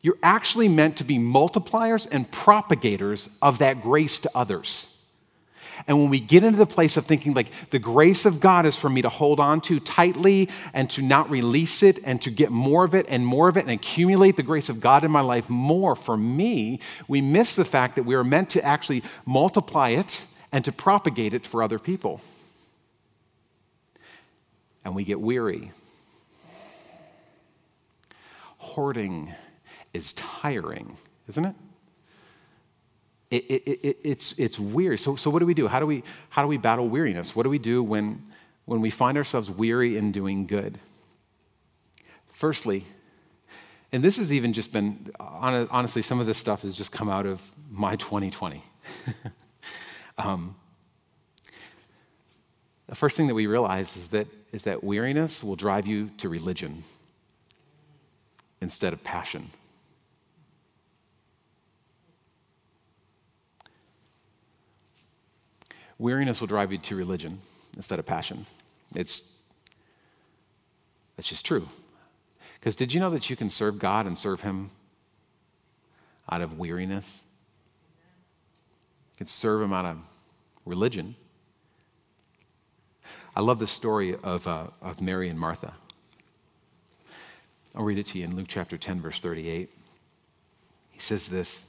[0.06, 4.96] You're actually meant to be multipliers and propagators of that grace to others.
[5.88, 8.76] And when we get into the place of thinking like the grace of God is
[8.76, 12.52] for me to hold on to tightly and to not release it and to get
[12.52, 15.22] more of it and more of it and accumulate the grace of God in my
[15.22, 19.90] life more for me, we miss the fact that we are meant to actually multiply
[19.90, 22.22] it and to propagate it for other people.
[24.84, 25.72] And we get weary.
[28.60, 29.34] Hoarding
[29.96, 31.56] is tiring, isn't it?
[33.32, 34.98] It, it, it, it's, it's weary.
[34.98, 35.68] So, so what do we do?
[35.68, 37.36] How do we, how do we battle weariness?
[37.36, 38.24] What do we do when,
[38.66, 40.80] when we find ourselves weary in doing good?
[42.34, 42.86] Firstly,
[43.92, 47.26] and this has even just been, honestly, some of this stuff has just come out
[47.26, 48.64] of my 2020.
[50.18, 50.56] um,
[52.88, 56.28] the first thing that we realize is that, is that weariness will drive you to
[56.28, 56.84] religion
[58.62, 59.48] instead of passion.
[65.98, 67.40] Weariness will drive you to religion
[67.76, 68.46] instead of passion.
[68.94, 69.36] It's,
[71.16, 71.68] that's just true.
[72.60, 74.72] Because did you know that you can serve God and serve Him
[76.30, 77.24] out of weariness?
[79.14, 79.98] You can serve Him out of
[80.66, 81.16] religion.
[83.36, 85.74] I love the story of, uh, of Mary and Martha.
[87.76, 89.70] I'll read it to you in Luke chapter 10, verse 38.
[90.92, 91.68] He says this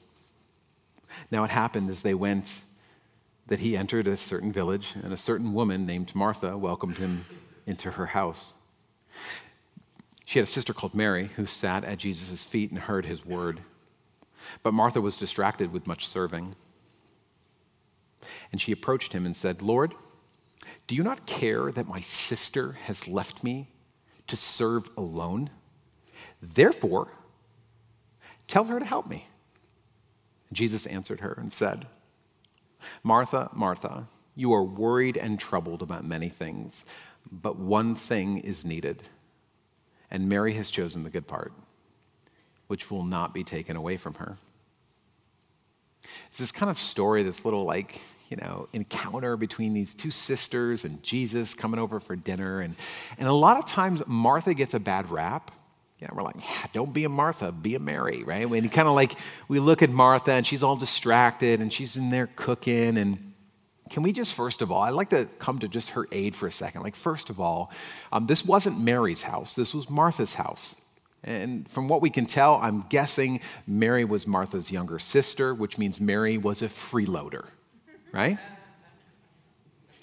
[1.31, 2.63] Now it happened as they went
[3.49, 7.25] that he entered a certain village, and a certain woman named Martha welcomed him
[7.67, 8.55] into her house.
[10.25, 13.61] She had a sister called Mary who sat at Jesus' feet and heard his word.
[14.63, 16.57] But Martha was distracted with much serving.
[18.51, 19.95] And she approached him and said, Lord,
[20.89, 23.69] do you not care that my sister has left me
[24.27, 25.51] to serve alone?
[26.43, 27.09] Therefore,
[28.49, 29.29] tell her to help me.
[30.53, 31.87] Jesus answered her and said,
[33.03, 36.85] Martha, Martha, you are worried and troubled about many things,
[37.31, 39.03] but one thing is needed.
[40.11, 41.53] And Mary has chosen the good part,
[42.67, 44.39] which will not be taken away from her.
[46.29, 50.85] It's this kind of story, this little like, you know, encounter between these two sisters
[50.85, 52.61] and Jesus coming over for dinner.
[52.61, 52.77] And,
[53.19, 55.51] and a lot of times Martha gets a bad rap
[55.99, 58.47] yeah, we're like, yeah, don't be a Martha, be a Mary, right?
[58.47, 62.11] And kind of like we look at Martha and she's all distracted and she's in
[62.11, 62.99] there cooking.
[62.99, 63.33] And
[63.89, 66.47] can we just, first of all, I'd like to come to just her aid for
[66.47, 66.83] a second.
[66.83, 67.71] Like, first of all,
[68.13, 70.77] um, this wasn't Mary's house, this was Martha's house.
[71.25, 75.99] And from what we can tell, I'm guessing Mary was Martha's younger sister, which means
[75.99, 77.47] Mary was a freeloader,
[78.13, 78.39] right?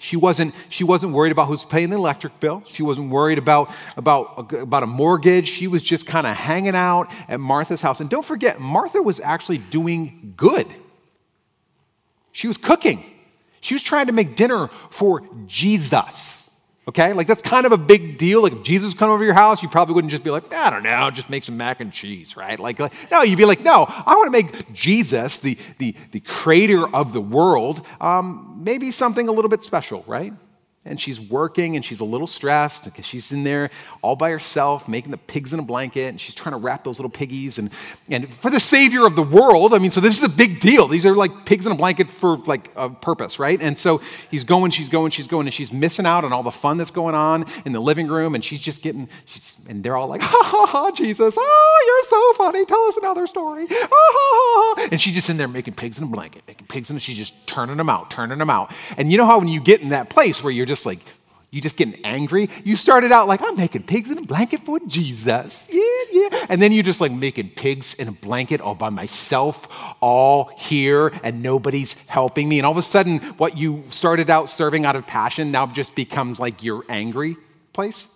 [0.04, 2.62] She wasn't, she wasn't worried about who's paying the electric bill.
[2.66, 5.48] She wasn't worried about, about, about a mortgage.
[5.48, 8.02] She was just kind of hanging out at Martha's house.
[8.02, 10.66] And don't forget, Martha was actually doing good.
[12.32, 13.02] She was cooking,
[13.62, 16.43] she was trying to make dinner for Jesus.
[16.86, 17.12] Okay?
[17.12, 18.42] Like, that's kind of a big deal.
[18.42, 20.82] Like, if Jesus come over your house, you probably wouldn't just be like, I don't
[20.82, 22.58] know, just make some mac and cheese, right?
[22.58, 26.20] Like, like no, you'd be like, no, I want to make Jesus, the, the, the
[26.20, 30.32] creator of the world, um, maybe something a little bit special, right?
[30.84, 33.70] And she's working and she's a little stressed because she's in there
[34.02, 36.98] all by herself making the pigs in a blanket and she's trying to wrap those
[36.98, 37.58] little piggies.
[37.58, 37.70] And,
[38.10, 40.88] and for the savior of the world i mean so this is a big deal.
[40.88, 43.60] These are like pigs in a blanket for like a purpose right?
[43.60, 46.50] And so he's going she's going she's going and she's missing out on all the
[46.50, 48.34] fun that's going on in the living room.
[48.34, 51.36] And she's just getting she's, and they're all like ha ha ha jesus.
[51.38, 52.64] Oh you're so funny.
[52.64, 53.66] Tell us another story.
[53.86, 54.88] Ha, ha, ha.
[54.90, 57.34] and she's just in there making pigs in a blanket making pigs and she's just
[57.46, 58.72] turning them out turning them out.
[58.96, 60.98] And you know how when you get in that place where you're just just like,
[61.52, 62.50] you just getting angry.
[62.64, 65.68] You started out like, I'm making pigs in a blanket for Jesus.
[65.70, 66.46] Yeah, yeah.
[66.48, 69.68] And then you're just like making pigs in a blanket all by myself,
[70.00, 72.58] all here, and nobody's helping me.
[72.58, 75.94] And all of a sudden, what you started out serving out of passion now just
[75.94, 77.36] becomes like your angry
[77.72, 78.08] place.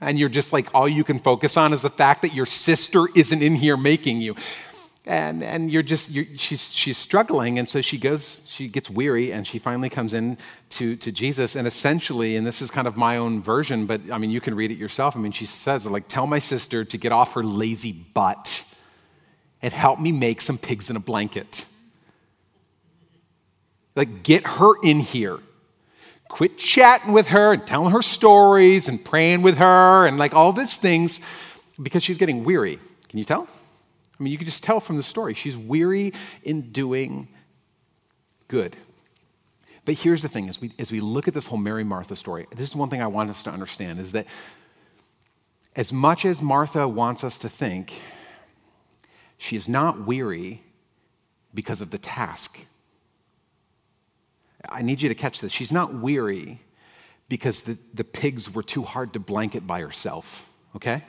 [0.00, 3.06] And you're just like, all you can focus on is the fact that your sister
[3.14, 4.34] isn't in here making you
[5.08, 7.58] and, and you're just you're, she's, she's struggling.
[7.58, 10.36] And so she goes she gets weary and she finally comes in
[10.70, 11.56] to, to jesus.
[11.56, 14.54] And essentially and this is kind of my own version but i mean you can
[14.54, 15.16] read it yourself.
[15.16, 18.64] I mean she says like tell my sister to get off her lazy butt
[19.62, 21.64] and help me make some pigs in a blanket.
[23.96, 25.38] Like get her in here.
[26.28, 30.52] Quit chatting with her and telling her stories and praying with her and like all
[30.52, 31.20] these things
[31.82, 32.78] because she's getting weary.
[33.08, 33.48] Can you tell
[34.18, 35.34] I mean, you can just tell from the story.
[35.34, 37.28] She's weary in doing
[38.48, 38.76] good.
[39.84, 42.46] But here's the thing as we, as we look at this whole Mary Martha story,
[42.50, 44.26] this is one thing I want us to understand is that
[45.76, 47.94] as much as Martha wants us to think,
[49.38, 50.62] she is not weary
[51.54, 52.58] because of the task.
[54.68, 55.52] I need you to catch this.
[55.52, 56.60] She's not weary
[57.28, 61.04] because the, the pigs were too hard to blanket by herself, okay?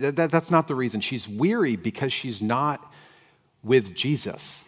[0.00, 1.00] That, that, that's not the reason.
[1.00, 2.92] She's weary because she's not
[3.62, 4.64] with Jesus.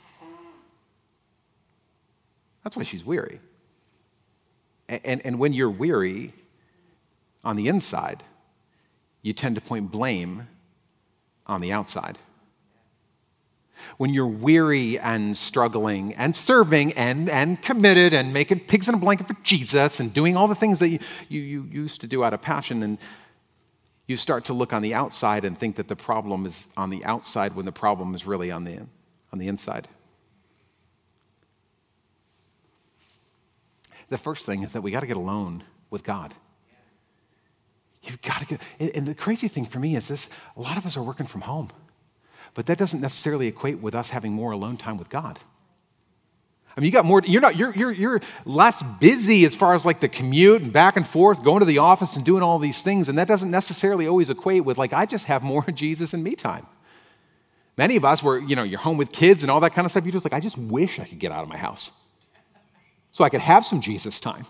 [2.62, 3.40] That's why she's weary.
[4.88, 6.32] And, and, and when you're weary
[7.44, 8.22] on the inside,
[9.22, 10.48] you tend to point blame
[11.46, 12.18] on the outside.
[13.98, 18.98] When you're weary and struggling and serving and, and committed and making pigs in a
[18.98, 22.24] blanket for Jesus and doing all the things that you, you, you used to do
[22.24, 22.98] out of passion, and
[24.06, 27.04] you start to look on the outside and think that the problem is on the
[27.04, 28.78] outside when the problem is really on the,
[29.32, 29.88] on the inside.
[34.08, 36.34] The first thing is that we got to get alone with God.
[38.02, 38.60] You've got to get,
[38.94, 41.40] and the crazy thing for me is this a lot of us are working from
[41.40, 41.70] home,
[42.54, 45.40] but that doesn't necessarily equate with us having more alone time with God.
[46.76, 49.86] I mean, you got more, you're not, you're, you're, you're less busy as far as
[49.86, 52.82] like the commute and back and forth, going to the office and doing all these
[52.82, 53.08] things.
[53.08, 56.34] And that doesn't necessarily always equate with like, I just have more Jesus and me
[56.34, 56.66] time.
[57.78, 59.90] Many of us were, you know, you're home with kids and all that kind of
[59.90, 60.04] stuff.
[60.04, 61.92] You're just like, I just wish I could get out of my house
[63.10, 64.44] so I could have some Jesus time.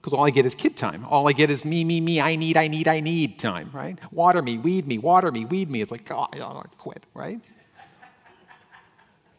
[0.00, 1.04] Because all I get is kid time.
[1.04, 3.98] All I get is me, me, me, I need, I need, I need time, right?
[4.12, 5.80] Water me, weed me, water me, weed me.
[5.80, 7.40] It's like, God, I don't quit, right?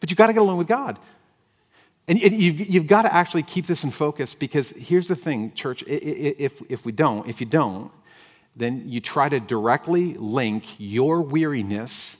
[0.00, 0.98] But you've got to get along with God.
[2.10, 5.84] And you've, got to actually keep this in focus because here's the thing, church.
[5.86, 7.92] If, if we don't, if you don't,
[8.56, 12.16] then you try to directly link your weariness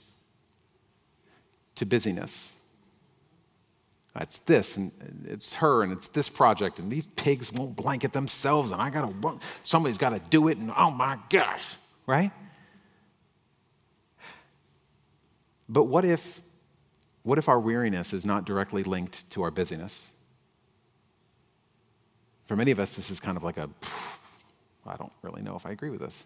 [1.75, 2.53] to busyness.
[4.15, 4.93] It's this, and
[5.27, 9.13] it's her, and it's this project, and these pigs won't blanket themselves, and I gotta,
[9.63, 11.65] somebody's gotta do it, and oh my gosh,
[12.07, 12.31] right?
[15.67, 16.41] But what if,
[17.23, 20.11] what if our weariness is not directly linked to our busyness?
[22.45, 23.69] For many of us, this is kind of like a,
[24.85, 26.25] I don't really know if I agree with this.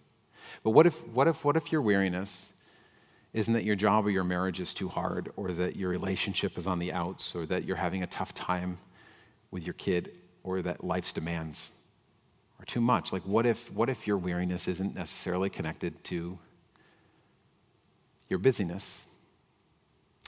[0.63, 2.51] But what if, what if, what if your weariness
[3.34, 6.67] isn't that your job or your marriage is too hard, or that your relationship is
[6.67, 8.77] on the outs, or that you're having a tough time
[9.51, 10.12] with your kid,
[10.43, 11.71] or that life's demands
[12.60, 13.12] are too much.
[13.12, 16.39] Like, what if, what if your weariness isn't necessarily connected to
[18.29, 19.03] your busyness?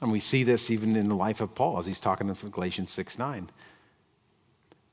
[0.01, 2.89] And we see this even in the life of Paul as he's talking in Galatians
[2.91, 3.49] 6 9.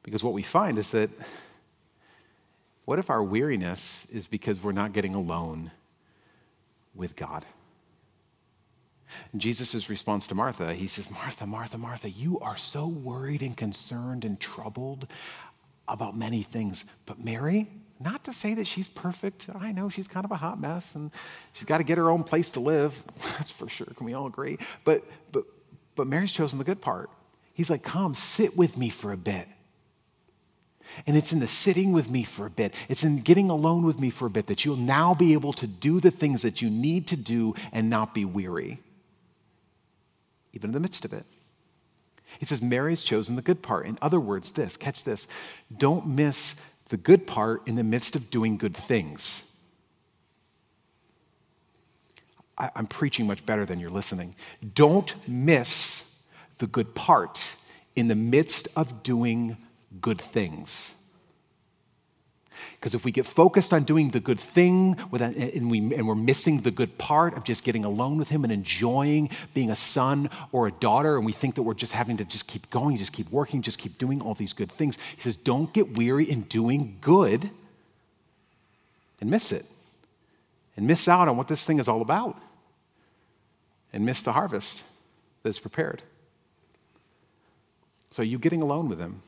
[0.02, 1.10] Because what we find is that
[2.84, 5.70] what if our weariness is because we're not getting alone
[6.94, 7.44] with God?
[9.36, 14.24] Jesus' response to Martha, he says, Martha, Martha, Martha, you are so worried and concerned
[14.24, 15.06] and troubled
[15.86, 16.84] about many things.
[17.06, 17.68] But Mary,
[18.00, 19.48] not to say that she's perfect.
[19.54, 21.10] I know she's kind of a hot mess and
[21.52, 23.02] she's got to get her own place to live.
[23.38, 23.86] That's for sure.
[23.96, 24.58] Can we all agree?
[24.84, 25.44] But, but,
[25.94, 27.10] but Mary's chosen the good part.
[27.52, 29.48] He's like, come, sit with me for a bit.
[31.06, 33.98] And it's in the sitting with me for a bit, it's in getting alone with
[33.98, 36.68] me for a bit that you'll now be able to do the things that you
[36.68, 38.80] need to do and not be weary
[40.54, 41.26] even in the midst of it.
[42.38, 43.86] He says, Mary's chosen the good part.
[43.86, 45.28] In other words, this, catch this,
[45.76, 46.54] don't miss
[46.94, 49.42] the good part in the midst of doing good things.
[52.56, 54.36] I, am preaching much better than you're listening.
[54.76, 56.06] Don't miss
[56.58, 57.56] the good part
[57.96, 59.56] in the midst of doing
[60.00, 60.94] good things.
[62.74, 66.60] Because if we get focused on doing the good thing and, we, and we're missing
[66.60, 70.66] the good part of just getting alone with Him and enjoying being a son or
[70.66, 73.30] a daughter, and we think that we're just having to just keep going, just keep
[73.30, 76.98] working, just keep doing all these good things, He says, don't get weary in doing
[77.00, 77.50] good
[79.20, 79.66] and miss it
[80.76, 82.36] and miss out on what this thing is all about
[83.92, 84.84] and miss the harvest
[85.42, 86.02] that's prepared.
[88.10, 89.22] So, are you getting alone with Him?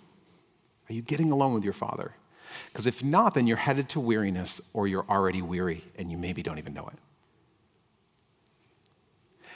[0.89, 2.15] Are you getting alone with your Father?
[2.67, 6.43] Because if not, then you're headed to weariness or you're already weary and you maybe
[6.43, 6.99] don't even know it.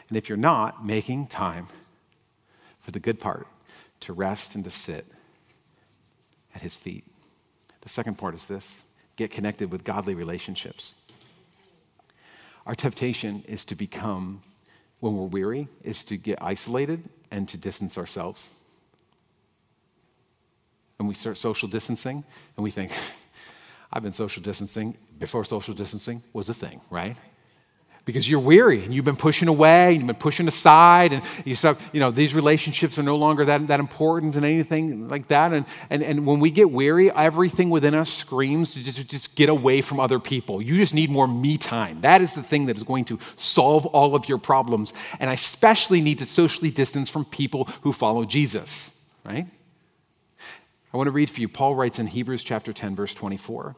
[0.09, 1.69] And if you're not making time
[2.81, 3.47] for the good part,
[4.01, 5.07] to rest and to sit
[6.55, 7.05] at his feet.
[7.83, 8.83] The second part is this
[9.17, 10.95] get connected with godly relationships.
[12.67, 14.43] Our temptation is to become,
[15.01, 18.51] when we're weary, is to get isolated and to distance ourselves
[21.01, 22.23] and we start social distancing,
[22.57, 22.93] and we think,
[23.93, 27.17] I've been social distancing before social distancing was a thing, right?
[28.05, 31.55] Because you're weary and you've been pushing away and you've been pushing aside, and you
[31.55, 35.55] start, you know, these relationships are no longer that, that important and anything like that.
[35.55, 39.49] And, and, and when we get weary, everything within us screams to just, just get
[39.49, 40.61] away from other people.
[40.61, 42.03] You just need more me time.
[42.03, 44.93] That is the thing that is going to solve all of your problems.
[45.19, 48.93] And I especially need to socially distance from people who follow Jesus,
[49.25, 49.47] right?
[50.93, 51.49] I want to read for you.
[51.49, 53.77] Paul writes in Hebrews chapter 10, verse 24.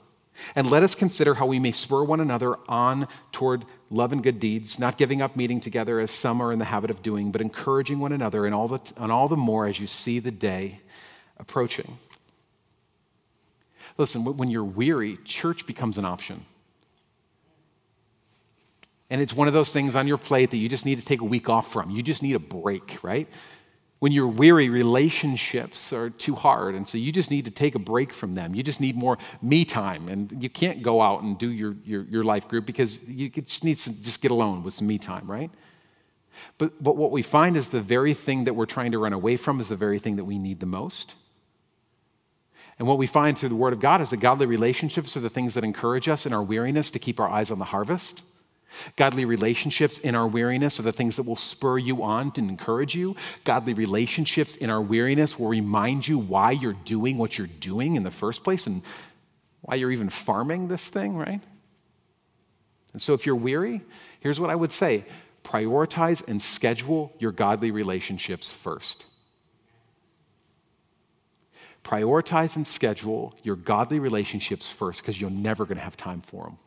[0.54, 4.40] And let us consider how we may spur one another on toward love and good
[4.40, 7.42] deeds, not giving up meeting together as some are in the habit of doing, but
[7.42, 10.80] encouraging one another, and all the, and all the more as you see the day
[11.38, 11.98] approaching.
[13.98, 16.44] Listen, when you're weary, church becomes an option.
[19.10, 21.20] And it's one of those things on your plate that you just need to take
[21.20, 21.90] a week off from.
[21.90, 23.28] You just need a break, right?
[24.02, 26.74] When you're weary, relationships are too hard.
[26.74, 28.52] And so you just need to take a break from them.
[28.52, 30.08] You just need more me time.
[30.08, 33.62] And you can't go out and do your, your, your life group because you just
[33.62, 35.52] need to just get alone with some me time, right?
[36.58, 39.36] But, but what we find is the very thing that we're trying to run away
[39.36, 41.14] from is the very thing that we need the most.
[42.80, 45.30] And what we find through the Word of God is that godly relationships are the
[45.30, 48.24] things that encourage us in our weariness to keep our eyes on the harvest.
[48.96, 52.94] Godly relationships in our weariness are the things that will spur you on and encourage
[52.94, 53.16] you.
[53.44, 58.02] Godly relationships in our weariness will remind you why you're doing what you're doing in
[58.02, 58.82] the first place and
[59.62, 61.40] why you're even farming this thing, right?
[62.92, 63.80] And so if you're weary,
[64.20, 65.04] here's what I would say
[65.44, 69.06] prioritize and schedule your godly relationships first.
[71.82, 76.44] Prioritize and schedule your godly relationships first because you're never going to have time for
[76.44, 76.58] them.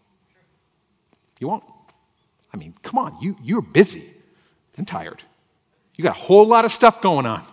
[1.39, 1.63] You won't.
[2.55, 4.09] I mean, come on, you, you're busy
[4.77, 5.21] and tired.
[5.95, 7.43] You got a whole lot of stuff going on.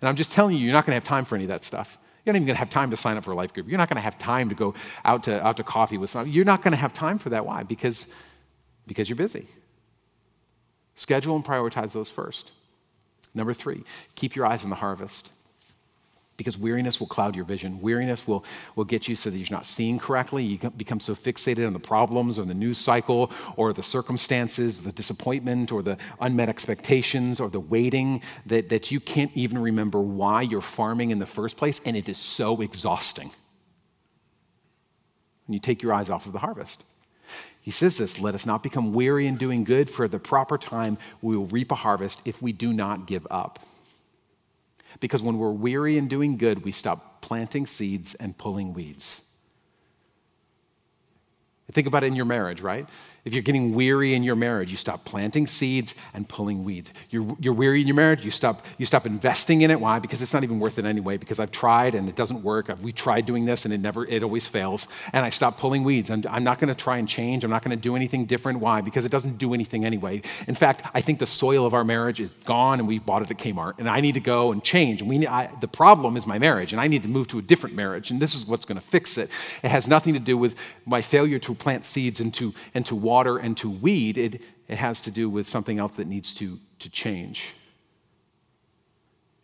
[0.00, 1.62] And I'm just telling you, you're not going to have time for any of that
[1.62, 1.96] stuff.
[2.24, 3.68] You're not even going to have time to sign up for a life group.
[3.68, 4.74] You're not going to have time to go
[5.04, 6.32] out to, out to coffee with someone.
[6.32, 7.46] You're not going to have time for that.
[7.46, 7.62] Why?
[7.62, 8.08] Because,
[8.88, 9.46] because you're busy.
[10.94, 12.50] Schedule and prioritize those first.
[13.32, 13.84] Number three,
[14.16, 15.30] keep your eyes on the harvest
[16.36, 17.80] because weariness will cloud your vision.
[17.80, 20.44] Weariness will, will get you so that you're not seeing correctly.
[20.44, 24.92] You become so fixated on the problems or the news cycle or the circumstances, the
[24.92, 30.42] disappointment or the unmet expectations or the waiting that, that you can't even remember why
[30.42, 33.30] you're farming in the first place, and it is so exhausting.
[35.46, 36.82] And you take your eyes off of the harvest.
[37.60, 40.98] He says this let us not become weary in doing good, for the proper time
[41.22, 43.58] we will reap a harvest if we do not give up.
[45.00, 49.22] Because when we're weary in doing good, we stop planting seeds and pulling weeds.
[51.72, 52.88] Think about it in your marriage, right?
[53.26, 56.92] If you're getting weary in your marriage, you stop planting seeds and pulling weeds.
[57.10, 59.80] You're, you're weary in your marriage, you stop, you stop investing in it.
[59.80, 59.98] Why?
[59.98, 62.70] Because it's not even worth it anyway, because I've tried and it doesn't work.
[62.80, 64.86] We tried doing this and it never, it always fails.
[65.12, 66.08] And I stop pulling weeds.
[66.08, 67.42] I'm, I'm not going to try and change.
[67.42, 68.60] I'm not going to do anything different.
[68.60, 68.80] Why?
[68.80, 70.22] Because it doesn't do anything anyway.
[70.46, 73.30] In fact, I think the soil of our marriage is gone and we bought it
[73.32, 73.74] at Kmart.
[73.78, 75.02] And I need to go and change.
[75.02, 77.74] We, I, the problem is my marriage, and I need to move to a different
[77.74, 78.12] marriage.
[78.12, 79.30] And this is what's going to fix it.
[79.64, 80.54] It has nothing to do with
[80.84, 84.76] my failure to plant seeds and to, and to water and to weed, it, it
[84.76, 87.54] has to do with something else that needs to, to change.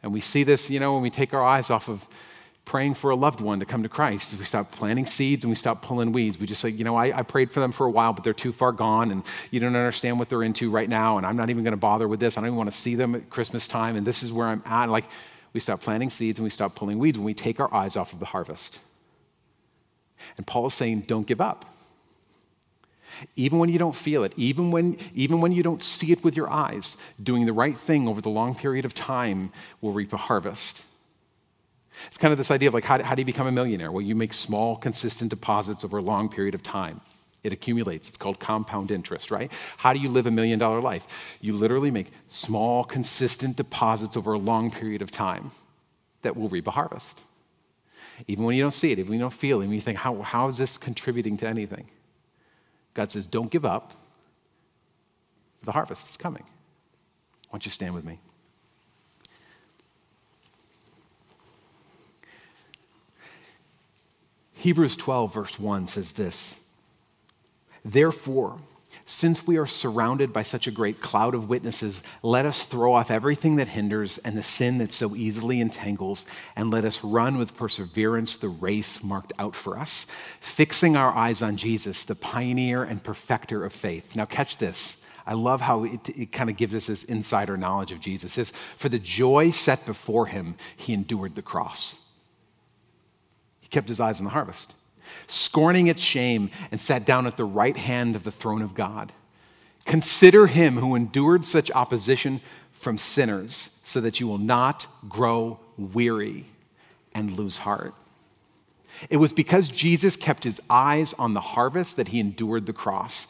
[0.02, 2.06] And we see this, you know, when we take our eyes off of
[2.64, 4.32] praying for a loved one to come to Christ.
[4.38, 6.38] We stop planting seeds and we stop pulling weeds.
[6.38, 8.32] We just say, you know, I, I, prayed for them for a while, but they're
[8.32, 11.18] too far gone and you don't understand what they're into right now.
[11.18, 12.38] And I'm not even going to bother with this.
[12.38, 13.96] I don't even want to see them at Christmas time.
[13.96, 14.88] And this is where I'm at.
[14.88, 15.06] Like,
[15.52, 18.12] we stop planting seeds and we stop pulling weeds when we take our eyes off
[18.12, 18.78] of the harvest.
[20.36, 21.64] And Paul is saying, don't give up
[23.36, 26.36] even when you don't feel it, even when, even when you don't see it with
[26.36, 30.16] your eyes, doing the right thing over the long period of time will reap a
[30.16, 30.84] harvest.
[32.06, 33.92] It's kind of this idea of like, how, how do you become a millionaire?
[33.92, 37.00] Well, you make small, consistent deposits over a long period of time.
[37.42, 38.08] It accumulates.
[38.08, 39.50] It's called compound interest, right?
[39.76, 41.06] How do you live a million dollar life?
[41.40, 45.50] You literally make small, consistent deposits over a long period of time
[46.22, 47.22] that will reap a harvest.
[48.28, 49.98] Even when you don't see it, even when you don't feel it, and you think,
[49.98, 51.88] how, how is this contributing to anything?
[52.94, 53.92] God says, Don't give up.
[55.62, 56.42] The harvest is coming.
[57.48, 58.18] Why don't you stand with me?
[64.54, 66.60] Hebrews 12, verse 1 says this
[67.84, 68.60] Therefore,
[69.06, 73.10] since we are surrounded by such a great cloud of witnesses, let us throw off
[73.10, 76.26] everything that hinders and the sin that so easily entangles,
[76.56, 80.06] and let us run with perseverance the race marked out for us,
[80.40, 84.14] fixing our eyes on Jesus, the pioneer and perfecter of faith.
[84.14, 84.98] Now, catch this.
[85.26, 88.32] I love how it, it kind of gives us this insider knowledge of Jesus.
[88.32, 92.00] It says, For the joy set before him, he endured the cross.
[93.60, 94.74] He kept his eyes on the harvest
[95.26, 99.12] scorning its shame, and sat down at the right hand of the throne of God.
[99.84, 102.40] Consider him who endured such opposition
[102.72, 106.46] from sinners, so that you will not grow weary
[107.14, 107.94] and lose heart.
[109.10, 113.26] It was because Jesus kept his eyes on the harvest that he endured the cross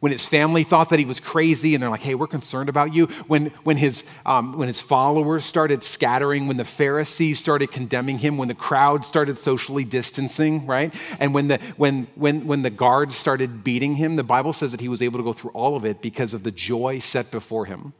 [0.00, 2.94] when his family thought that he was crazy and they're like, hey, we're concerned about
[2.94, 3.06] you.
[3.26, 8.38] When, when, his, um, when his followers started scattering, when the Pharisees started condemning him,
[8.38, 10.94] when the crowd started socially distancing, right?
[11.18, 14.80] And when the, when, when, when the guards started beating him, the Bible says that
[14.80, 17.66] he was able to go through all of it because of the joy set before
[17.66, 17.92] him.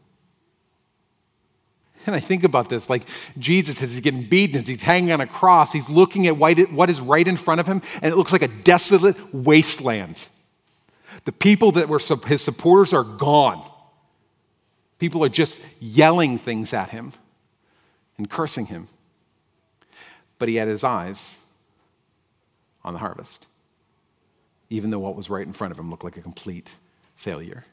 [2.06, 3.02] And I think about this like
[3.38, 6.88] Jesus, as he's getting beaten, as he's hanging on a cross, he's looking at what
[6.88, 10.28] is right in front of him, and it looks like a desolate wasteland.
[11.28, 13.62] The people that were his supporters are gone.
[14.98, 17.12] People are just yelling things at him
[18.16, 18.88] and cursing him.
[20.38, 21.36] But he had his eyes
[22.82, 23.46] on the harvest,
[24.70, 26.76] even though what was right in front of him looked like a complete
[27.14, 27.66] failure.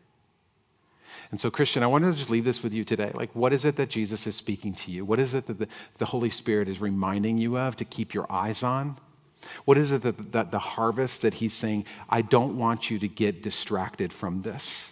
[1.32, 3.12] And so, Christian, I wanted to just leave this with you today.
[3.14, 5.06] Like, what is it that Jesus is speaking to you?
[5.06, 8.30] What is it that the, the Holy Spirit is reminding you of to keep your
[8.30, 8.98] eyes on?
[9.66, 13.08] What is it that, that the harvest that He's saying, I don't want you to
[13.08, 14.92] get distracted from this?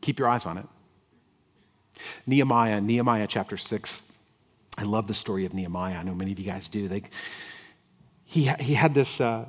[0.00, 0.66] Keep your eyes on it.
[2.26, 4.02] Nehemiah, Nehemiah chapter 6.
[4.76, 5.96] I love the story of Nehemiah.
[5.96, 6.86] I know many of you guys do.
[6.86, 7.02] They,
[8.24, 9.46] he, he had this, uh,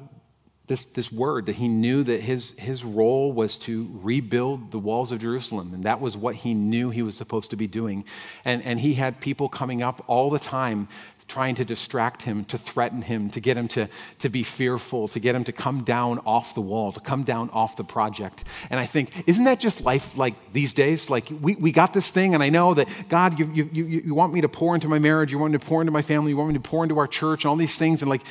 [0.66, 5.12] this, this word that he knew that his, his role was to rebuild the walls
[5.12, 5.74] of Jerusalem.
[5.74, 8.06] And that was what he knew he was supposed to be doing.
[8.46, 10.88] And, and he had people coming up all the time
[11.30, 15.20] trying to distract him, to threaten him, to get him to, to be fearful, to
[15.20, 18.44] get him to come down off the wall, to come down off the project.
[18.70, 21.10] And I think, isn't that just life like these days?
[21.10, 24.16] Like, we, we got this thing, and I know that, God, you, you, you, you
[24.16, 26.32] want me to pour into my marriage, you want me to pour into my family,
[26.32, 28.02] you want me to pour into our church, and all these things.
[28.02, 28.24] And like,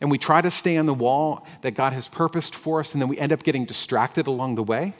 [0.00, 3.02] and we try to stay on the wall that God has purposed for us, and
[3.02, 4.94] then we end up getting distracted along the way.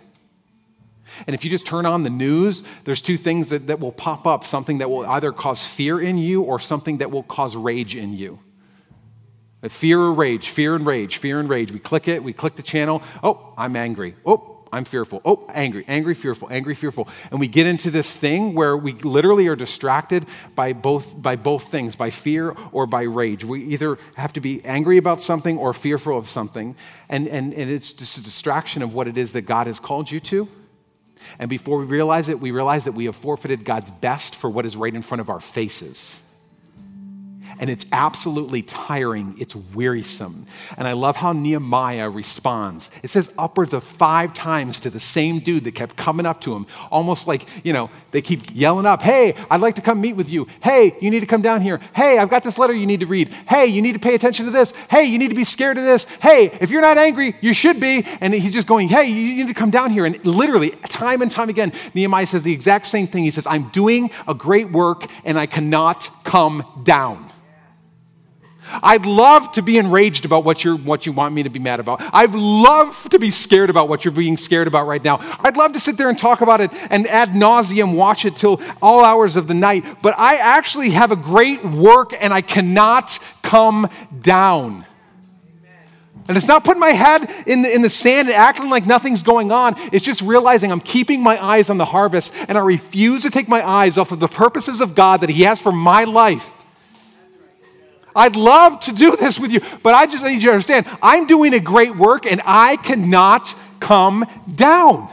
[1.27, 4.27] And if you just turn on the news, there's two things that, that will pop
[4.27, 7.97] up something that will either cause fear in you or something that will cause rage
[7.97, 8.39] in you.
[9.69, 11.73] Fear or rage, fear and rage, fear and rage.
[11.73, 13.03] We click it, we click the channel.
[13.23, 14.15] Oh, I'm angry.
[14.27, 15.23] Oh, I'm fearful.
[15.25, 17.09] Oh, angry, angry, fearful, angry, fearful.
[17.31, 20.27] And we get into this thing where we literally are distracted
[20.57, 23.45] by both, by both things, by fear or by rage.
[23.45, 26.75] We either have to be angry about something or fearful of something.
[27.09, 30.11] And, and, and it's just a distraction of what it is that God has called
[30.11, 30.49] you to.
[31.39, 34.67] And before we realize it, we realize that we have forfeited God's best for what
[34.67, 36.21] is right in front of our faces
[37.59, 39.35] and it's absolutely tiring.
[39.39, 40.47] It's wearisome.
[40.77, 42.91] And I love how Nehemiah responds.
[43.03, 46.55] It says upwards of five times to the same dude that kept coming up to
[46.55, 50.15] him, almost like, you know, they keep yelling up, Hey, I'd like to come meet
[50.15, 50.47] with you.
[50.63, 51.81] Hey, you need to come down here.
[51.95, 53.29] Hey, I've got this letter you need to read.
[53.49, 54.73] Hey, you need to pay attention to this.
[54.91, 56.05] Hey, you need to be scared of this.
[56.05, 58.05] Hey, if you're not angry, you should be.
[58.21, 60.07] And he's just going, Hey, you need to come down here.
[60.07, 63.25] And literally, time and time again, Nehemiah says the exact same thing.
[63.25, 67.31] He says, I'm doing a great work and I cannot come down.
[68.83, 71.81] I'd love to be enraged about what, you're, what you want me to be mad
[71.81, 72.03] about.
[72.13, 75.19] I'd love to be scared about what you're being scared about right now.
[75.41, 78.61] I'd love to sit there and talk about it and ad nauseam watch it till
[78.81, 79.85] all hours of the night.
[80.03, 83.89] But I actually have a great work and I cannot come
[84.21, 84.85] down.
[86.27, 89.23] And it's not putting my head in the, in the sand and acting like nothing's
[89.23, 89.75] going on.
[89.93, 93.47] It's just realizing I'm keeping my eyes on the harvest and I refuse to take
[93.47, 96.51] my eyes off of the purposes of God that He has for my life.
[98.17, 101.27] I'd love to do this with you, but I just need you to understand I'm
[101.27, 105.11] doing a great work and I cannot come down.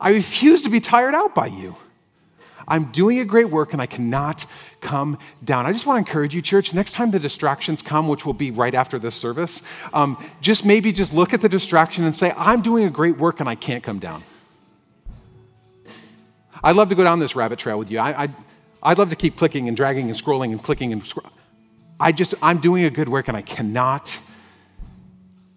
[0.00, 1.76] I refuse to be tired out by you.
[2.66, 4.46] I'm doing a great work and I cannot
[4.80, 5.66] come down.
[5.66, 8.50] I just want to encourage you, church, next time the distractions come, which will be
[8.50, 12.62] right after this service, um, just maybe just look at the distraction and say, I'm
[12.62, 14.22] doing a great work and I can't come down.
[16.64, 17.98] I'd love to go down this rabbit trail with you.
[17.98, 18.28] I, I
[18.82, 21.30] I'd love to keep clicking and dragging and scrolling and clicking and scrolling.
[22.00, 24.18] I just, I'm doing a good work and I cannot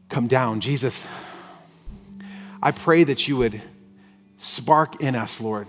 [0.09, 0.59] come down.
[0.59, 1.05] Jesus,
[2.61, 3.61] I pray that you would
[4.37, 5.67] spark in us, Lord,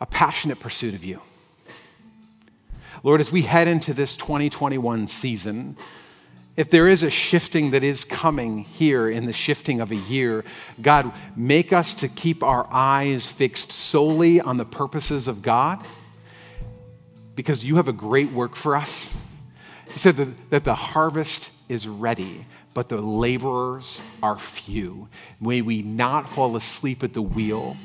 [0.00, 1.20] a passionate pursuit of you.
[3.02, 5.76] Lord, as we head into this 2021 season,
[6.56, 10.44] if there is a shifting that is coming here in the shifting of a year,
[10.80, 15.84] God, make us to keep our eyes fixed solely on the purposes of God
[17.34, 19.14] because you have a great work for us.
[19.92, 25.08] He said that, that the harvest is ready, but the laborers are few.
[25.40, 27.76] May we not fall asleep at the wheel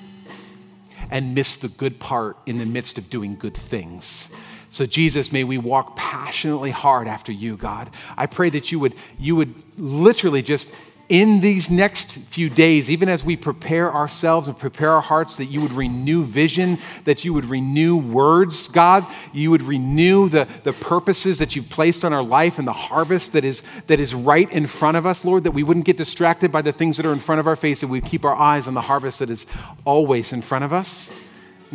[1.10, 4.30] and miss the good part in the midst of doing good things.
[4.72, 7.90] So, Jesus, may we walk passionately hard after you, God.
[8.18, 10.70] I pray that you would, you would literally just
[11.10, 15.48] in these next few days, even as we prepare ourselves and prepare our hearts, that
[15.48, 19.06] you would renew vision, that you would renew words, God.
[19.34, 23.34] You would renew the, the purposes that you've placed on our life and the harvest
[23.34, 26.50] that is, that is right in front of us, Lord, that we wouldn't get distracted
[26.50, 28.70] by the things that are in front of our face, and we'd keep our eyes
[28.70, 29.46] on the harvest that is
[29.84, 31.12] always in front of us.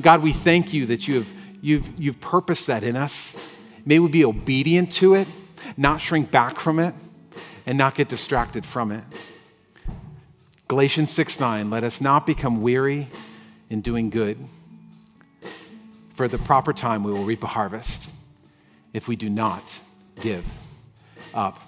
[0.01, 1.31] God, we thank you that you have
[1.61, 3.37] you've, you've purposed that in us.
[3.85, 5.29] May we be obedient to it,
[5.77, 6.95] not shrink back from it,
[7.67, 9.05] and not get distracted from it.
[10.69, 13.09] Galatians 6 9, let us not become weary
[13.71, 14.39] in doing good.
[16.15, 18.11] For the proper time, we will reap a harvest
[18.93, 19.79] if we do not
[20.21, 20.45] give
[21.35, 21.61] up.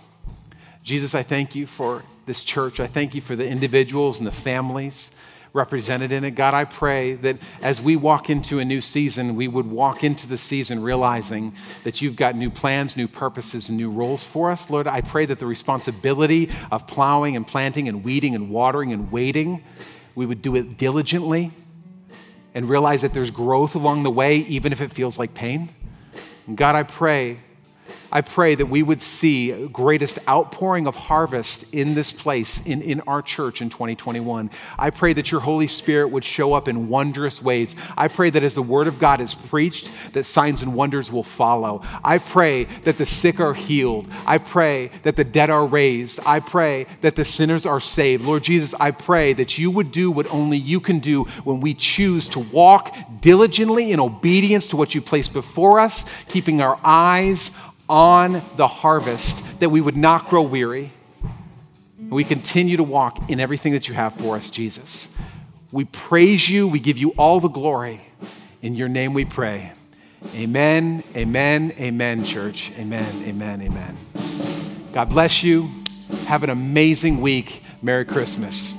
[0.82, 2.80] Jesus, I thank you for this church.
[2.80, 5.10] I thank you for the individuals and the families
[5.52, 6.32] represented in it.
[6.32, 10.26] God, I pray that as we walk into a new season, we would walk into
[10.26, 14.70] the season realizing that you've got new plans, new purposes, and new roles for us.
[14.70, 19.10] Lord, I pray that the responsibility of plowing and planting and weeding and watering and
[19.10, 19.62] waiting,
[20.14, 21.50] we would do it diligently
[22.54, 25.70] and realize that there's growth along the way, even if it feels like pain.
[26.46, 27.38] And God, I pray
[28.10, 33.00] I pray that we would see greatest outpouring of harvest in this place, in, in
[33.02, 34.50] our church in 2021.
[34.78, 37.76] I pray that your Holy Spirit would show up in wondrous ways.
[37.96, 41.22] I pray that as the word of God is preached, that signs and wonders will
[41.22, 41.82] follow.
[42.02, 44.06] I pray that the sick are healed.
[44.26, 46.20] I pray that the dead are raised.
[46.24, 48.24] I pray that the sinners are saved.
[48.24, 51.74] Lord Jesus, I pray that you would do what only you can do when we
[51.74, 57.50] choose to walk diligently in obedience to what you place before us, keeping our eyes
[57.88, 60.92] on the harvest, that we would not grow weary.
[62.10, 65.08] We continue to walk in everything that you have for us, Jesus.
[65.72, 66.66] We praise you.
[66.66, 68.00] We give you all the glory.
[68.62, 69.72] In your name we pray.
[70.34, 72.72] Amen, amen, amen, church.
[72.76, 73.96] Amen, amen, amen.
[74.92, 75.68] God bless you.
[76.26, 77.62] Have an amazing week.
[77.82, 78.77] Merry Christmas.